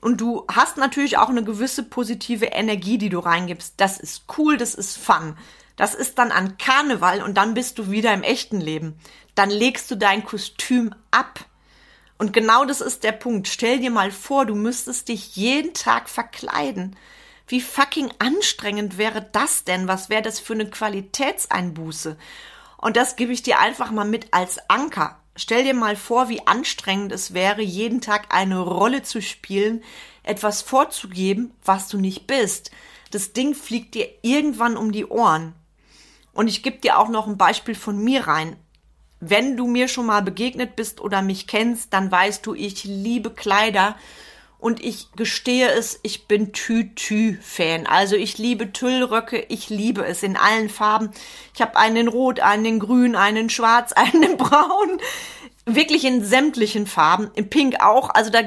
und 0.00 0.20
du 0.20 0.44
hast 0.52 0.76
natürlich 0.76 1.18
auch 1.18 1.28
eine 1.28 1.42
gewisse 1.42 1.82
positive 1.82 2.46
Energie, 2.46 2.98
die 2.98 3.08
du 3.08 3.18
reingibst. 3.18 3.74
Das 3.78 3.98
ist 3.98 4.24
cool, 4.38 4.56
das 4.56 4.74
ist 4.74 4.96
fun. 4.96 5.36
Das 5.76 5.94
ist 5.94 6.18
dann 6.18 6.30
an 6.30 6.56
Karneval 6.58 7.22
und 7.22 7.34
dann 7.34 7.54
bist 7.54 7.78
du 7.78 7.90
wieder 7.90 8.12
im 8.12 8.22
echten 8.22 8.60
Leben. 8.60 8.98
Dann 9.34 9.50
legst 9.50 9.90
du 9.90 9.96
dein 9.96 10.24
Kostüm 10.24 10.94
ab. 11.10 11.44
Und 12.18 12.32
genau 12.32 12.64
das 12.64 12.80
ist 12.80 13.04
der 13.04 13.12
Punkt. 13.12 13.46
Stell 13.46 13.78
dir 13.78 13.90
mal 13.90 14.10
vor, 14.10 14.44
du 14.44 14.56
müsstest 14.56 15.08
dich 15.08 15.36
jeden 15.36 15.74
Tag 15.74 16.08
verkleiden. 16.08 16.96
Wie 17.46 17.60
fucking 17.60 18.12
anstrengend 18.18 18.98
wäre 18.98 19.26
das 19.32 19.64
denn? 19.64 19.88
Was 19.88 20.10
wäre 20.10 20.22
das 20.22 20.40
für 20.40 20.52
eine 20.52 20.68
Qualitätseinbuße? 20.68 22.16
Und 22.78 22.96
das 22.96 23.16
gebe 23.16 23.32
ich 23.32 23.42
dir 23.42 23.58
einfach 23.58 23.90
mal 23.90 24.06
mit 24.06 24.32
als 24.32 24.58
Anker. 24.70 25.20
Stell 25.36 25.64
dir 25.64 25.74
mal 25.74 25.94
vor, 25.94 26.28
wie 26.28 26.46
anstrengend 26.46 27.12
es 27.12 27.34
wäre, 27.34 27.62
jeden 27.62 28.00
Tag 28.00 28.34
eine 28.34 28.58
Rolle 28.58 29.02
zu 29.02 29.20
spielen, 29.20 29.82
etwas 30.22 30.62
vorzugeben, 30.62 31.52
was 31.64 31.88
du 31.88 31.98
nicht 31.98 32.26
bist. 32.26 32.70
Das 33.10 33.32
Ding 33.32 33.54
fliegt 33.54 33.94
dir 33.94 34.08
irgendwann 34.22 34.76
um 34.76 34.92
die 34.92 35.06
Ohren. 35.06 35.54
Und 36.32 36.48
ich 36.48 36.62
gebe 36.62 36.78
dir 36.78 36.98
auch 36.98 37.08
noch 37.08 37.26
ein 37.26 37.38
Beispiel 37.38 37.74
von 37.74 38.02
mir 38.02 38.26
rein. 38.26 38.56
Wenn 39.20 39.56
du 39.56 39.66
mir 39.66 39.88
schon 39.88 40.06
mal 40.06 40.22
begegnet 40.22 40.76
bist 40.76 41.00
oder 41.00 41.22
mich 41.22 41.46
kennst, 41.48 41.92
dann 41.92 42.10
weißt 42.10 42.46
du, 42.46 42.54
ich 42.54 42.84
liebe 42.84 43.30
Kleider 43.30 43.96
und 44.58 44.82
ich 44.82 45.12
gestehe 45.12 45.68
es, 45.68 46.00
ich 46.02 46.26
bin 46.26 46.52
Tü-Tü-Fan. 46.52 47.86
Also 47.86 48.16
ich 48.16 48.38
liebe 48.38 48.72
Tüllröcke, 48.72 49.46
ich 49.48 49.70
liebe 49.70 50.04
es 50.04 50.24
in 50.24 50.36
allen 50.36 50.68
Farben. 50.68 51.10
Ich 51.54 51.62
habe 51.62 51.76
einen 51.76 51.96
in 51.96 52.08
Rot, 52.08 52.40
einen 52.40 52.64
in 52.64 52.78
Grün, 52.80 53.14
einen 53.14 53.36
in 53.36 53.50
Schwarz, 53.50 53.92
einen 53.94 54.22
in 54.22 54.36
Braun. 54.36 54.98
Wirklich 55.64 56.04
in 56.04 56.24
sämtlichen 56.24 56.86
Farben, 56.86 57.30
in 57.34 57.50
Pink 57.50 57.80
auch. 57.80 58.10
Also 58.10 58.30
da, 58.30 58.40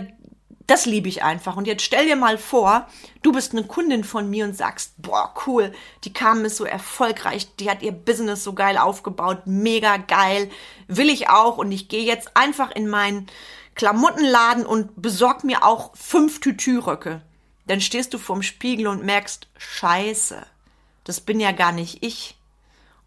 das 0.67 0.85
liebe 0.85 1.07
ich 1.07 1.23
einfach. 1.23 1.55
Und 1.55 1.65
jetzt 1.65 1.83
stell 1.83 2.05
dir 2.05 2.17
mal 2.17 2.37
vor, 2.37 2.87
du 3.21 3.31
bist 3.31 3.53
eine 3.53 3.63
Kundin 3.63 4.03
von 4.03 4.29
mir 4.29 4.43
und 4.43 4.57
sagst, 4.57 4.95
boah, 4.97 5.33
cool, 5.47 5.71
die 6.03 6.11
Carmen 6.11 6.43
ist 6.43 6.57
so 6.57 6.65
erfolgreich, 6.65 7.55
die 7.55 7.69
hat 7.69 7.83
ihr 7.83 7.93
Business 7.93 8.43
so 8.43 8.51
geil 8.51 8.77
aufgebaut, 8.77 9.43
mega 9.45 9.95
geil, 9.95 10.49
will 10.87 11.09
ich 11.09 11.29
auch. 11.29 11.57
Und 11.57 11.71
ich 11.71 11.87
gehe 11.87 12.03
jetzt 12.03 12.35
einfach 12.35 12.71
in 12.71 12.89
meinen 12.89 13.27
Klamottenladen 13.75 14.65
und 14.65 15.01
besorg 15.01 15.43
mir 15.43 15.63
auch 15.63 15.95
fünf 15.95 16.39
Tütüröcke. 16.39 17.21
Dann 17.67 17.81
stehst 17.81 18.13
du 18.13 18.17
vorm 18.17 18.43
Spiegel 18.43 18.87
und 18.87 19.03
merkst, 19.03 19.47
scheiße, 19.57 20.45
das 21.03 21.21
bin 21.21 21.39
ja 21.39 21.51
gar 21.51 21.71
nicht 21.71 22.03
ich. 22.03 22.37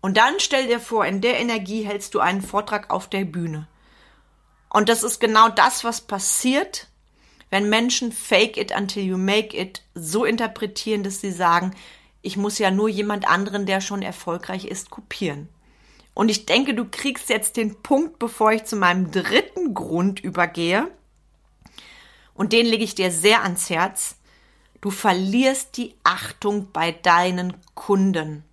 Und 0.00 0.16
dann 0.16 0.34
stell 0.38 0.66
dir 0.66 0.80
vor, 0.80 1.06
in 1.06 1.20
der 1.20 1.38
Energie 1.38 1.82
hältst 1.82 2.14
du 2.14 2.20
einen 2.20 2.42
Vortrag 2.42 2.90
auf 2.90 3.08
der 3.08 3.24
Bühne. 3.24 3.66
Und 4.68 4.88
das 4.88 5.02
ist 5.02 5.20
genau 5.20 5.48
das, 5.48 5.84
was 5.84 6.00
passiert, 6.00 6.88
wenn 7.50 7.68
Menschen 7.68 8.10
fake 8.10 8.56
it 8.56 8.76
until 8.76 9.04
you 9.04 9.16
make 9.16 9.56
it 9.56 9.82
so 9.94 10.24
interpretieren, 10.24 11.04
dass 11.04 11.20
sie 11.20 11.30
sagen, 11.30 11.74
ich 12.22 12.36
muss 12.36 12.58
ja 12.58 12.70
nur 12.70 12.88
jemand 12.88 13.28
anderen, 13.28 13.66
der 13.66 13.80
schon 13.80 14.02
erfolgreich 14.02 14.64
ist, 14.64 14.90
kopieren. 14.90 15.48
Und 16.14 16.30
ich 16.30 16.46
denke, 16.46 16.74
du 16.74 16.86
kriegst 16.88 17.28
jetzt 17.28 17.56
den 17.56 17.82
Punkt, 17.82 18.18
bevor 18.18 18.52
ich 18.52 18.64
zu 18.64 18.76
meinem 18.76 19.10
dritten 19.10 19.74
Grund 19.74 20.20
übergehe. 20.20 20.88
Und 22.34 22.52
den 22.52 22.66
lege 22.66 22.84
ich 22.84 22.94
dir 22.94 23.10
sehr 23.10 23.42
ans 23.42 23.68
Herz. 23.68 24.16
Du 24.80 24.90
verlierst 24.90 25.76
die 25.76 25.94
Achtung 26.04 26.70
bei 26.72 26.92
deinen 26.92 27.56
Kunden. 27.74 28.44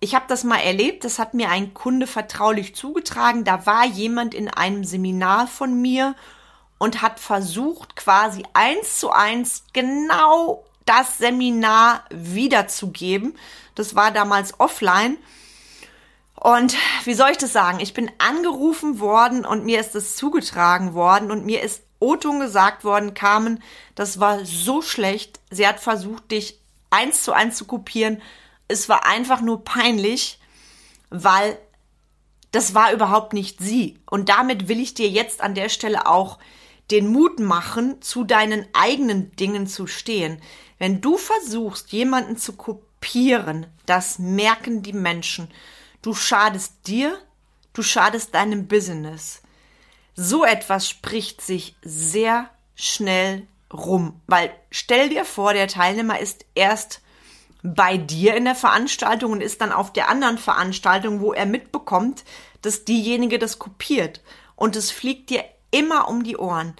Ich 0.00 0.14
habe 0.14 0.26
das 0.28 0.44
mal 0.44 0.58
erlebt, 0.58 1.04
das 1.04 1.18
hat 1.18 1.34
mir 1.34 1.48
ein 1.48 1.74
Kunde 1.74 2.06
vertraulich 2.06 2.74
zugetragen. 2.74 3.44
Da 3.44 3.66
war 3.66 3.84
jemand 3.84 4.32
in 4.32 4.48
einem 4.48 4.84
Seminar 4.84 5.48
von 5.48 5.80
mir 5.82 6.14
und 6.78 7.02
hat 7.02 7.18
versucht, 7.18 7.96
quasi 7.96 8.44
eins 8.52 9.00
zu 9.00 9.10
eins 9.10 9.64
genau 9.72 10.64
das 10.86 11.18
Seminar 11.18 12.04
wiederzugeben. 12.10 13.36
Das 13.74 13.94
war 13.96 14.12
damals 14.12 14.58
offline. 14.60 15.18
Und 16.40 16.76
wie 17.04 17.14
soll 17.14 17.30
ich 17.30 17.38
das 17.38 17.52
sagen? 17.52 17.80
Ich 17.80 17.94
bin 17.94 18.10
angerufen 18.18 19.00
worden 19.00 19.44
und 19.44 19.64
mir 19.64 19.80
ist 19.80 19.94
es 19.96 20.14
zugetragen 20.14 20.94
worden 20.94 21.30
und 21.30 21.44
mir 21.44 21.62
ist 21.62 21.82
Oton 21.98 22.38
gesagt 22.38 22.84
worden, 22.84 23.14
Carmen, 23.14 23.60
das 23.96 24.20
war 24.20 24.44
so 24.44 24.80
schlecht. 24.80 25.40
Sie 25.50 25.66
hat 25.66 25.80
versucht, 25.80 26.30
dich 26.30 26.60
eins 26.90 27.22
zu 27.22 27.32
eins 27.32 27.56
zu 27.56 27.64
kopieren. 27.64 28.22
Es 28.68 28.88
war 28.88 29.04
einfach 29.04 29.40
nur 29.40 29.64
peinlich, 29.64 30.38
weil 31.10 31.58
das 32.52 32.72
war 32.74 32.92
überhaupt 32.92 33.32
nicht 33.32 33.58
sie. 33.58 33.98
Und 34.08 34.28
damit 34.28 34.68
will 34.68 34.80
ich 34.80 34.94
dir 34.94 35.08
jetzt 35.08 35.40
an 35.40 35.54
der 35.54 35.68
Stelle 35.68 36.06
auch 36.06 36.38
den 36.92 37.08
Mut 37.08 37.40
machen, 37.40 38.00
zu 38.00 38.22
deinen 38.24 38.66
eigenen 38.72 39.34
Dingen 39.36 39.66
zu 39.66 39.86
stehen. 39.86 40.40
Wenn 40.78 41.00
du 41.00 41.16
versuchst, 41.16 41.92
jemanden 41.92 42.36
zu 42.36 42.54
kopieren, 42.54 43.66
das 43.86 44.18
merken 44.20 44.82
die 44.82 44.92
Menschen. 44.92 45.48
Du 46.02 46.14
schadest 46.14 46.86
dir, 46.86 47.18
du 47.72 47.82
schadest 47.82 48.34
deinem 48.34 48.68
Business. 48.68 49.42
So 50.14 50.44
etwas 50.44 50.88
spricht 50.88 51.40
sich 51.40 51.76
sehr 51.82 52.50
schnell 52.74 53.46
rum, 53.72 54.20
weil 54.26 54.52
stell 54.70 55.08
dir 55.08 55.24
vor, 55.24 55.52
der 55.52 55.68
Teilnehmer 55.68 56.18
ist 56.18 56.44
erst 56.54 57.02
bei 57.62 57.96
dir 57.96 58.34
in 58.36 58.44
der 58.44 58.54
Veranstaltung 58.54 59.32
und 59.32 59.40
ist 59.40 59.60
dann 59.60 59.72
auf 59.72 59.92
der 59.92 60.08
anderen 60.08 60.38
Veranstaltung, 60.38 61.20
wo 61.20 61.32
er 61.32 61.46
mitbekommt, 61.46 62.24
dass 62.62 62.84
diejenige 62.84 63.38
das 63.38 63.58
kopiert 63.58 64.22
und 64.56 64.76
es 64.76 64.90
fliegt 64.90 65.30
dir 65.30 65.44
immer 65.70 66.08
um 66.08 66.24
die 66.24 66.36
Ohren. 66.36 66.74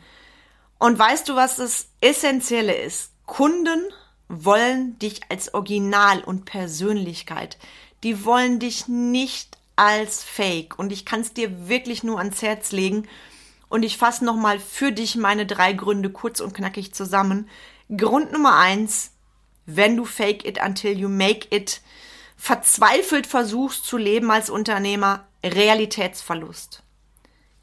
Und 0.78 0.98
weißt 0.98 1.28
du, 1.28 1.34
was 1.34 1.56
das 1.56 1.88
Essentielle 2.00 2.74
ist? 2.74 3.10
Kunden 3.26 3.82
wollen 4.28 4.98
dich 4.98 5.20
als 5.28 5.52
Original 5.54 6.22
und 6.22 6.44
Persönlichkeit 6.44 7.58
die 8.02 8.24
wollen 8.24 8.58
dich 8.58 8.88
nicht 8.88 9.58
als 9.76 10.22
Fake. 10.24 10.78
Und 10.78 10.92
ich 10.92 11.04
kann 11.04 11.20
es 11.20 11.32
dir 11.32 11.68
wirklich 11.68 12.02
nur 12.02 12.18
ans 12.18 12.42
Herz 12.42 12.72
legen. 12.72 13.08
Und 13.68 13.84
ich 13.84 13.96
fasse 13.96 14.24
nochmal 14.24 14.58
für 14.58 14.92
dich 14.92 15.16
meine 15.16 15.46
drei 15.46 15.72
Gründe 15.72 16.10
kurz 16.10 16.40
und 16.40 16.54
knackig 16.54 16.94
zusammen. 16.94 17.48
Grund 17.94 18.32
Nummer 18.32 18.56
eins, 18.56 19.12
wenn 19.66 19.96
du 19.96 20.04
fake 20.04 20.44
it 20.46 20.58
until 20.64 20.98
you 20.98 21.08
make 21.08 21.54
it, 21.54 21.80
verzweifelt 22.36 23.26
versuchst 23.26 23.84
zu 23.84 23.96
leben 23.96 24.30
als 24.30 24.48
Unternehmer, 24.48 25.26
Realitätsverlust. 25.44 26.82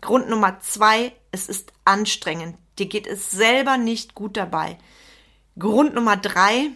Grund 0.01 0.29
Nummer 0.29 0.59
zwei, 0.59 1.13
es 1.31 1.49
ist 1.49 1.73
anstrengend. 1.83 2.57
Dir 2.77 2.85
geht 2.85 3.07
es 3.07 3.31
selber 3.31 3.77
nicht 3.77 4.15
gut 4.15 4.37
dabei. 4.37 4.77
Grund 5.57 5.95
Nummer 5.95 6.17
drei, 6.17 6.69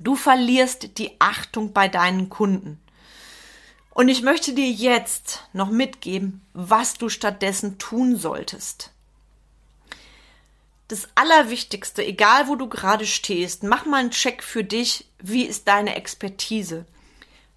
Du 0.00 0.14
verlierst 0.14 0.98
die 0.98 1.12
Achtung 1.18 1.72
bei 1.72 1.88
deinen 1.88 2.28
Kunden. 2.28 2.80
Und 3.90 4.08
ich 4.08 4.22
möchte 4.22 4.52
dir 4.52 4.70
jetzt 4.70 5.48
noch 5.52 5.70
mitgeben, 5.70 6.40
was 6.52 6.94
du 6.94 7.08
stattdessen 7.08 7.78
tun 7.78 8.16
solltest. 8.16 8.92
Das 10.86 11.08
Allerwichtigste, 11.16 12.04
egal 12.04 12.48
wo 12.48 12.54
du 12.54 12.68
gerade 12.68 13.06
stehst, 13.06 13.64
mach 13.64 13.86
mal 13.86 13.98
einen 13.98 14.10
Check 14.10 14.42
für 14.42 14.64
dich. 14.64 15.04
Wie 15.18 15.44
ist 15.44 15.66
deine 15.66 15.96
Expertise? 15.96 16.86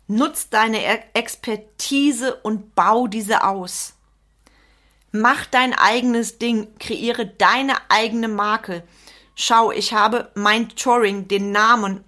Nutz 0.07 0.49
deine 0.49 0.83
Expertise 1.13 2.35
und 2.37 2.75
bau 2.75 3.07
diese 3.07 3.45
aus. 3.45 3.93
Mach 5.11 5.45
dein 5.45 5.73
eigenes 5.73 6.39
Ding, 6.39 6.67
kreiere 6.79 7.25
deine 7.25 7.75
eigene 7.89 8.27
Marke. 8.27 8.83
Schau, 9.35 9.71
ich 9.71 9.93
habe 9.93 10.31
mein 10.35 10.69
Touring, 10.69 11.27
den 11.27 11.51
Namen 11.51 12.03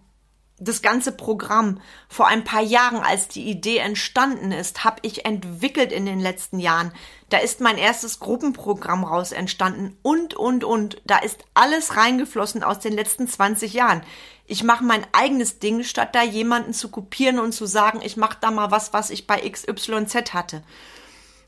das 0.63 0.81
ganze 0.81 1.11
Programm 1.11 1.81
vor 2.07 2.27
ein 2.27 2.43
paar 2.43 2.61
Jahren, 2.61 2.97
als 2.97 3.27
die 3.27 3.43
Idee 3.43 3.77
entstanden 3.77 4.51
ist, 4.51 4.83
habe 4.83 4.99
ich 5.01 5.25
entwickelt 5.25 5.91
in 5.91 6.05
den 6.05 6.19
letzten 6.19 6.59
Jahren. 6.59 6.91
Da 7.29 7.37
ist 7.37 7.61
mein 7.61 7.77
erstes 7.77 8.19
Gruppenprogramm 8.19 9.03
raus 9.03 9.31
entstanden 9.31 9.97
und, 10.01 10.33
und, 10.33 10.63
und. 10.63 11.01
Da 11.05 11.17
ist 11.17 11.45
alles 11.53 11.97
reingeflossen 11.97 12.63
aus 12.63 12.79
den 12.79 12.93
letzten 12.93 13.27
20 13.27 13.73
Jahren. 13.73 14.03
Ich 14.45 14.63
mache 14.63 14.83
mein 14.83 15.05
eigenes 15.13 15.59
Ding, 15.59 15.83
statt 15.83 16.15
da 16.15 16.23
jemanden 16.23 16.73
zu 16.73 16.89
kopieren 16.89 17.39
und 17.39 17.53
zu 17.53 17.65
sagen, 17.65 18.01
ich 18.03 18.17
mache 18.17 18.37
da 18.41 18.51
mal 18.51 18.71
was, 18.71 18.93
was 18.93 19.09
ich 19.09 19.25
bei 19.25 19.39
XYZ 19.49 20.33
hatte. 20.33 20.63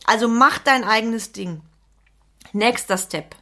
Also 0.06 0.28
mach 0.28 0.60
dein 0.60 0.84
eigenes 0.84 1.32
Ding. 1.32 1.62
Nächster 2.54 2.98
Step. 2.98 3.36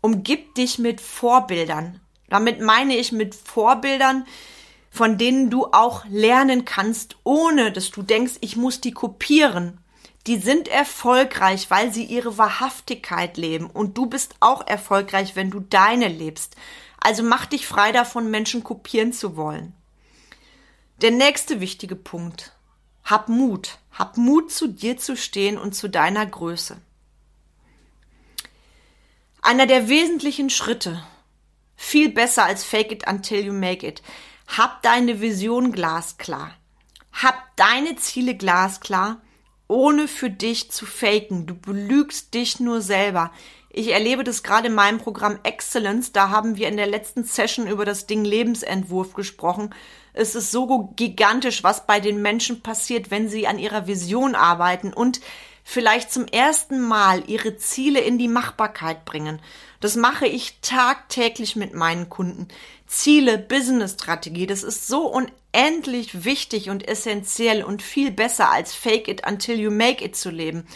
Umgib 0.00 0.54
dich 0.54 0.78
mit 0.78 1.00
Vorbildern. 1.00 2.00
Damit 2.28 2.60
meine 2.60 2.96
ich 2.96 3.12
mit 3.12 3.34
Vorbildern, 3.34 4.26
von 4.94 5.18
denen 5.18 5.50
du 5.50 5.66
auch 5.72 6.04
lernen 6.08 6.64
kannst, 6.64 7.16
ohne 7.24 7.72
dass 7.72 7.90
du 7.90 8.04
denkst, 8.04 8.34
ich 8.42 8.54
muss 8.54 8.80
die 8.80 8.92
kopieren. 8.92 9.80
Die 10.28 10.38
sind 10.38 10.68
erfolgreich, 10.68 11.68
weil 11.68 11.92
sie 11.92 12.04
ihre 12.04 12.38
Wahrhaftigkeit 12.38 13.36
leben 13.36 13.68
und 13.68 13.98
du 13.98 14.06
bist 14.06 14.36
auch 14.38 14.64
erfolgreich, 14.64 15.34
wenn 15.34 15.50
du 15.50 15.58
deine 15.58 16.06
lebst. 16.06 16.54
Also 17.00 17.24
mach 17.24 17.46
dich 17.46 17.66
frei 17.66 17.90
davon, 17.90 18.30
Menschen 18.30 18.62
kopieren 18.62 19.12
zu 19.12 19.36
wollen. 19.36 19.74
Der 21.02 21.10
nächste 21.10 21.60
wichtige 21.60 21.96
Punkt. 21.96 22.52
Hab 23.02 23.28
Mut. 23.28 23.78
Hab 23.90 24.16
Mut, 24.16 24.52
zu 24.52 24.68
dir 24.68 24.96
zu 24.96 25.16
stehen 25.16 25.58
und 25.58 25.74
zu 25.74 25.88
deiner 25.88 26.24
Größe. 26.24 26.76
Einer 29.42 29.66
der 29.66 29.88
wesentlichen 29.88 30.50
Schritte, 30.50 31.02
Viel 31.76 32.10
besser 32.10 32.44
als 32.44 32.62
fake 32.62 32.92
it 32.92 33.08
until 33.08 33.44
you 33.44 33.52
make 33.52 33.84
it. 33.84 34.00
Hab 34.46 34.82
deine 34.82 35.20
Vision 35.20 35.72
glasklar. 35.72 36.52
Hab 37.12 37.56
deine 37.56 37.96
Ziele 37.96 38.36
glasklar, 38.36 39.20
ohne 39.68 40.08
für 40.08 40.30
dich 40.30 40.70
zu 40.70 40.86
faken. 40.86 41.46
Du 41.46 41.54
belügst 41.54 42.34
dich 42.34 42.60
nur 42.60 42.80
selber. 42.80 43.32
Ich 43.76 43.88
erlebe 43.88 44.22
das 44.22 44.44
gerade 44.44 44.68
in 44.68 44.74
meinem 44.74 44.98
Programm 44.98 45.38
Excellence. 45.42 46.12
Da 46.12 46.28
haben 46.28 46.56
wir 46.56 46.68
in 46.68 46.76
der 46.76 46.86
letzten 46.86 47.24
Session 47.24 47.66
über 47.66 47.84
das 47.84 48.06
Ding 48.06 48.24
Lebensentwurf 48.24 49.14
gesprochen. 49.14 49.74
Es 50.12 50.36
ist 50.36 50.52
so 50.52 50.92
gigantisch, 50.94 51.64
was 51.64 51.86
bei 51.86 51.98
den 51.98 52.22
Menschen 52.22 52.62
passiert, 52.62 53.10
wenn 53.10 53.28
sie 53.28 53.48
an 53.48 53.58
ihrer 53.58 53.88
Vision 53.88 54.36
arbeiten 54.36 54.92
und 54.92 55.20
vielleicht 55.64 56.12
zum 56.12 56.26
ersten 56.26 56.80
Mal 56.80 57.24
ihre 57.28 57.56
Ziele 57.56 58.00
in 58.00 58.16
die 58.16 58.28
Machbarkeit 58.28 59.04
bringen. 59.04 59.40
Das 59.84 59.96
mache 59.96 60.26
ich 60.26 60.60
tagtäglich 60.62 61.56
mit 61.56 61.74
meinen 61.74 62.08
Kunden. 62.08 62.48
Ziele, 62.86 63.38
Business-Strategie, 63.38 64.46
das 64.46 64.62
ist 64.62 64.86
so 64.86 65.06
unendlich 65.06 66.24
wichtig 66.24 66.70
und 66.70 66.88
essentiell 66.88 67.62
und 67.62 67.82
viel 67.82 68.10
besser 68.10 68.50
als 68.50 68.74
Fake 68.74 69.08
it 69.08 69.26
until 69.26 69.58
you 69.60 69.70
make 69.70 70.04
it 70.04 70.16
zu 70.16 70.30
leben 70.30 70.66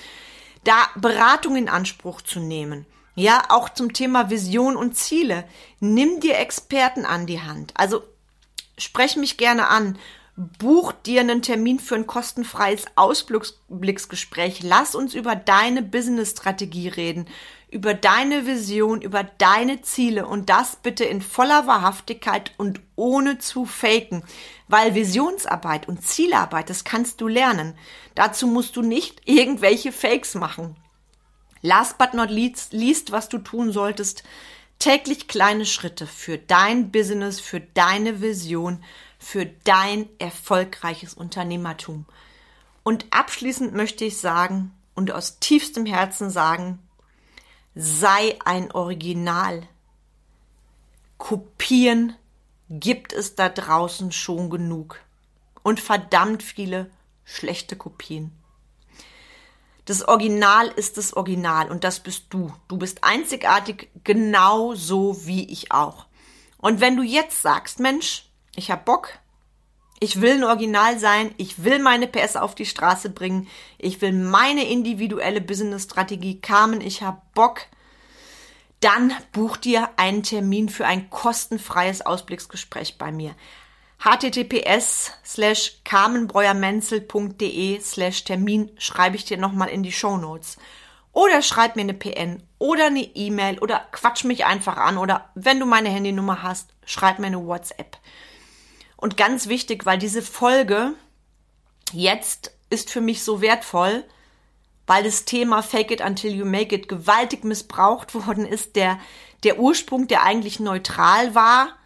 da 0.68 0.88
Beratung 0.96 1.56
in 1.56 1.68
Anspruch 1.68 2.20
zu 2.20 2.40
nehmen. 2.40 2.84
Ja, 3.14 3.44
auch 3.48 3.70
zum 3.70 3.94
Thema 3.94 4.30
Vision 4.30 4.76
und 4.76 4.96
Ziele. 4.96 5.44
Nimm 5.80 6.20
dir 6.20 6.38
Experten 6.38 7.04
an 7.04 7.26
die 7.26 7.40
Hand. 7.40 7.72
Also 7.74 8.02
sprech 8.76 9.16
mich 9.16 9.38
gerne 9.38 9.68
an. 9.68 9.98
Buch 10.36 10.92
dir 10.92 11.22
einen 11.22 11.42
Termin 11.42 11.80
für 11.80 11.96
ein 11.96 12.06
kostenfreies 12.06 12.84
Ausblicksgespräch. 12.94 14.62
Lass 14.62 14.94
uns 14.94 15.14
über 15.14 15.34
deine 15.34 15.82
Business-Strategie 15.82 16.88
reden, 16.88 17.26
über 17.70 17.92
deine 17.92 18.46
Vision, 18.46 19.02
über 19.02 19.24
deine 19.24 19.82
Ziele 19.82 20.26
und 20.26 20.48
das 20.48 20.76
bitte 20.76 21.04
in 21.04 21.20
voller 21.20 21.66
Wahrhaftigkeit 21.66 22.52
und 22.56 22.80
ohne 22.96 23.38
zu 23.38 23.66
faken. 23.66 24.24
Weil 24.68 24.94
Visionsarbeit 24.94 25.86
und 25.86 26.02
Zielarbeit, 26.02 26.70
das 26.70 26.84
kannst 26.84 27.20
du 27.20 27.28
lernen. 27.28 27.74
Dazu 28.14 28.46
musst 28.46 28.76
du 28.76 28.82
nicht 28.82 29.22
irgendwelche 29.26 29.92
Fakes 29.92 30.34
machen. 30.34 30.76
Last 31.60 31.98
but 31.98 32.14
not 32.14 32.30
least, 32.30 32.72
least, 32.72 33.12
was 33.12 33.28
du 33.28 33.38
tun 33.38 33.72
solltest, 33.72 34.22
täglich 34.78 35.28
kleine 35.28 35.66
Schritte 35.66 36.06
für 36.06 36.38
dein 36.38 36.90
Business, 36.90 37.40
für 37.40 37.60
deine 37.60 38.20
Vision, 38.20 38.82
für 39.18 39.44
dein 39.64 40.08
erfolgreiches 40.18 41.14
Unternehmertum. 41.14 42.06
Und 42.84 43.06
abschließend 43.10 43.74
möchte 43.74 44.04
ich 44.04 44.18
sagen 44.18 44.72
und 44.94 45.10
aus 45.10 45.40
tiefstem 45.40 45.84
Herzen 45.84 46.30
sagen, 46.30 46.78
sei 47.80 48.36
ein 48.44 48.72
Original. 48.72 49.62
Kopieren 51.16 52.16
gibt 52.68 53.12
es 53.12 53.36
da 53.36 53.48
draußen 53.48 54.10
schon 54.10 54.50
genug. 54.50 55.00
Und 55.62 55.78
verdammt 55.78 56.42
viele 56.42 56.90
schlechte 57.24 57.76
Kopien. 57.76 58.32
Das 59.84 60.02
Original 60.06 60.66
ist 60.68 60.96
das 60.96 61.14
Original 61.14 61.70
und 61.70 61.84
das 61.84 62.00
bist 62.00 62.26
du. 62.30 62.52
Du 62.66 62.78
bist 62.78 63.04
einzigartig, 63.04 63.88
genauso 64.02 65.24
wie 65.26 65.48
ich 65.48 65.70
auch. 65.70 66.06
Und 66.58 66.80
wenn 66.80 66.96
du 66.96 67.04
jetzt 67.04 67.42
sagst, 67.42 67.78
Mensch, 67.78 68.28
ich 68.56 68.72
hab 68.72 68.86
Bock, 68.86 69.12
ich 70.00 70.20
will 70.20 70.32
ein 70.32 70.44
Original 70.44 70.98
sein, 70.98 71.34
ich 71.36 71.64
will 71.64 71.78
meine 71.78 72.06
PS 72.06 72.36
auf 72.36 72.54
die 72.54 72.66
Straße 72.66 73.10
bringen, 73.10 73.48
ich 73.78 74.00
will 74.00 74.12
meine 74.12 74.68
individuelle 74.68 75.40
Business-Strategie 75.40 76.40
kamen, 76.40 76.80
ich 76.80 77.02
hab 77.02 77.34
Bock, 77.34 77.62
dann 78.80 79.12
buch 79.32 79.56
dir 79.56 79.90
einen 79.96 80.22
Termin 80.22 80.68
für 80.68 80.86
ein 80.86 81.10
kostenfreies 81.10 82.06
Ausblicksgespräch 82.06 82.96
bei 82.96 83.10
mir. 83.10 83.34
https 83.98 85.10
slash 85.24 85.80
carmenbreuermenzel.de 85.84 87.80
slash 87.80 88.22
Termin 88.22 88.70
schreibe 88.78 89.16
ich 89.16 89.24
dir 89.24 89.38
nochmal 89.38 89.68
in 89.68 89.82
die 89.82 89.90
Show 89.90 90.16
Notes. 90.16 90.58
Oder 91.12 91.42
schreib 91.42 91.74
mir 91.74 91.82
eine 91.82 91.94
PN 91.94 92.44
oder 92.58 92.86
eine 92.86 93.02
E-Mail 93.02 93.58
oder 93.58 93.84
quatsch 93.90 94.22
mich 94.22 94.44
einfach 94.44 94.76
an 94.76 94.98
oder 94.98 95.28
wenn 95.34 95.58
du 95.58 95.66
meine 95.66 95.88
Handynummer 95.88 96.44
hast, 96.44 96.70
schreib 96.84 97.18
mir 97.18 97.26
eine 97.26 97.44
WhatsApp. 97.44 97.96
Und 98.98 99.16
ganz 99.16 99.46
wichtig, 99.48 99.86
weil 99.86 99.96
diese 99.96 100.22
Folge 100.22 100.92
jetzt 101.92 102.52
ist 102.68 102.90
für 102.90 103.00
mich 103.00 103.22
so 103.22 103.40
wertvoll, 103.40 104.04
weil 104.88 105.04
das 105.04 105.24
Thema 105.24 105.62
Fake 105.62 105.92
it 105.92 106.00
until 106.00 106.34
you 106.34 106.44
make 106.44 106.74
it 106.74 106.88
gewaltig 106.88 107.44
missbraucht 107.44 108.14
worden 108.14 108.44
ist, 108.44 108.74
der, 108.74 108.98
der 109.44 109.60
Ursprung, 109.60 110.08
der 110.08 110.24
eigentlich 110.24 110.58
neutral 110.58 111.36
war, 111.36 111.76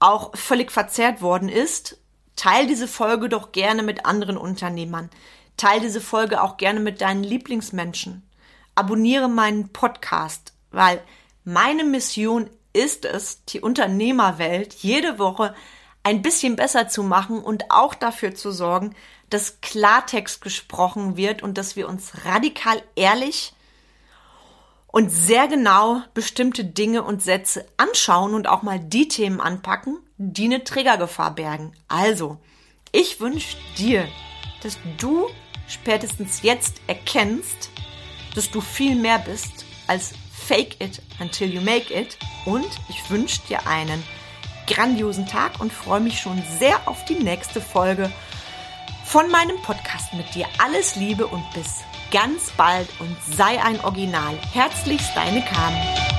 auch 0.00 0.36
völlig 0.36 0.72
verzerrt 0.72 1.22
worden 1.22 1.48
ist. 1.48 1.98
Teil 2.34 2.66
diese 2.66 2.88
Folge 2.88 3.28
doch 3.28 3.52
gerne 3.52 3.84
mit 3.84 4.04
anderen 4.04 4.36
Unternehmern. 4.36 5.08
Teil 5.56 5.78
diese 5.78 6.00
Folge 6.00 6.42
auch 6.42 6.56
gerne 6.56 6.80
mit 6.80 7.00
deinen 7.00 7.22
Lieblingsmenschen. 7.22 8.28
Abonniere 8.74 9.28
meinen 9.28 9.68
Podcast, 9.68 10.52
weil 10.72 11.00
meine 11.44 11.84
Mission 11.84 12.50
ist 12.72 13.04
es, 13.04 13.44
die 13.44 13.60
Unternehmerwelt 13.60 14.74
jede 14.74 15.20
Woche 15.20 15.54
ein 16.02 16.22
bisschen 16.22 16.56
besser 16.56 16.88
zu 16.88 17.02
machen 17.02 17.42
und 17.42 17.70
auch 17.70 17.94
dafür 17.94 18.34
zu 18.34 18.52
sorgen, 18.52 18.94
dass 19.28 19.60
Klartext 19.60 20.40
gesprochen 20.40 21.16
wird 21.16 21.42
und 21.42 21.56
dass 21.58 21.76
wir 21.76 21.88
uns 21.88 22.24
radikal 22.24 22.82
ehrlich 22.96 23.52
und 24.88 25.10
sehr 25.10 25.46
genau 25.46 26.02
bestimmte 26.14 26.64
Dinge 26.64 27.04
und 27.04 27.22
Sätze 27.22 27.66
anschauen 27.76 28.34
und 28.34 28.48
auch 28.48 28.62
mal 28.62 28.80
die 28.80 29.08
Themen 29.08 29.40
anpacken, 29.40 29.98
die 30.16 30.46
eine 30.46 30.64
Trägergefahr 30.64 31.34
bergen. 31.34 31.72
Also, 31.86 32.38
ich 32.90 33.20
wünsche 33.20 33.56
dir, 33.78 34.08
dass 34.62 34.78
du 34.98 35.28
spätestens 35.68 36.42
jetzt 36.42 36.80
erkennst, 36.88 37.70
dass 38.34 38.50
du 38.50 38.60
viel 38.60 38.96
mehr 38.96 39.20
bist 39.20 39.64
als 39.86 40.12
fake 40.32 40.80
it 40.80 41.00
until 41.20 41.52
you 41.52 41.60
make 41.60 41.94
it 41.94 42.18
und 42.44 42.68
ich 42.88 43.08
wünsche 43.10 43.40
dir 43.48 43.66
einen 43.66 44.02
grandiosen 44.70 45.26
Tag 45.26 45.60
und 45.60 45.72
freue 45.72 46.00
mich 46.00 46.20
schon 46.20 46.42
sehr 46.58 46.80
auf 46.86 47.04
die 47.04 47.14
nächste 47.14 47.60
Folge 47.60 48.10
von 49.04 49.28
meinem 49.30 49.60
Podcast 49.62 50.14
mit 50.14 50.34
dir. 50.34 50.46
Alles 50.64 50.96
Liebe 50.96 51.26
und 51.26 51.44
bis 51.52 51.80
ganz 52.10 52.50
bald 52.52 52.88
und 53.00 53.16
sei 53.36 53.62
ein 53.62 53.80
Original. 53.80 54.38
Herzlichst 54.52 55.16
deine 55.16 55.42
Carmen. 55.42 56.09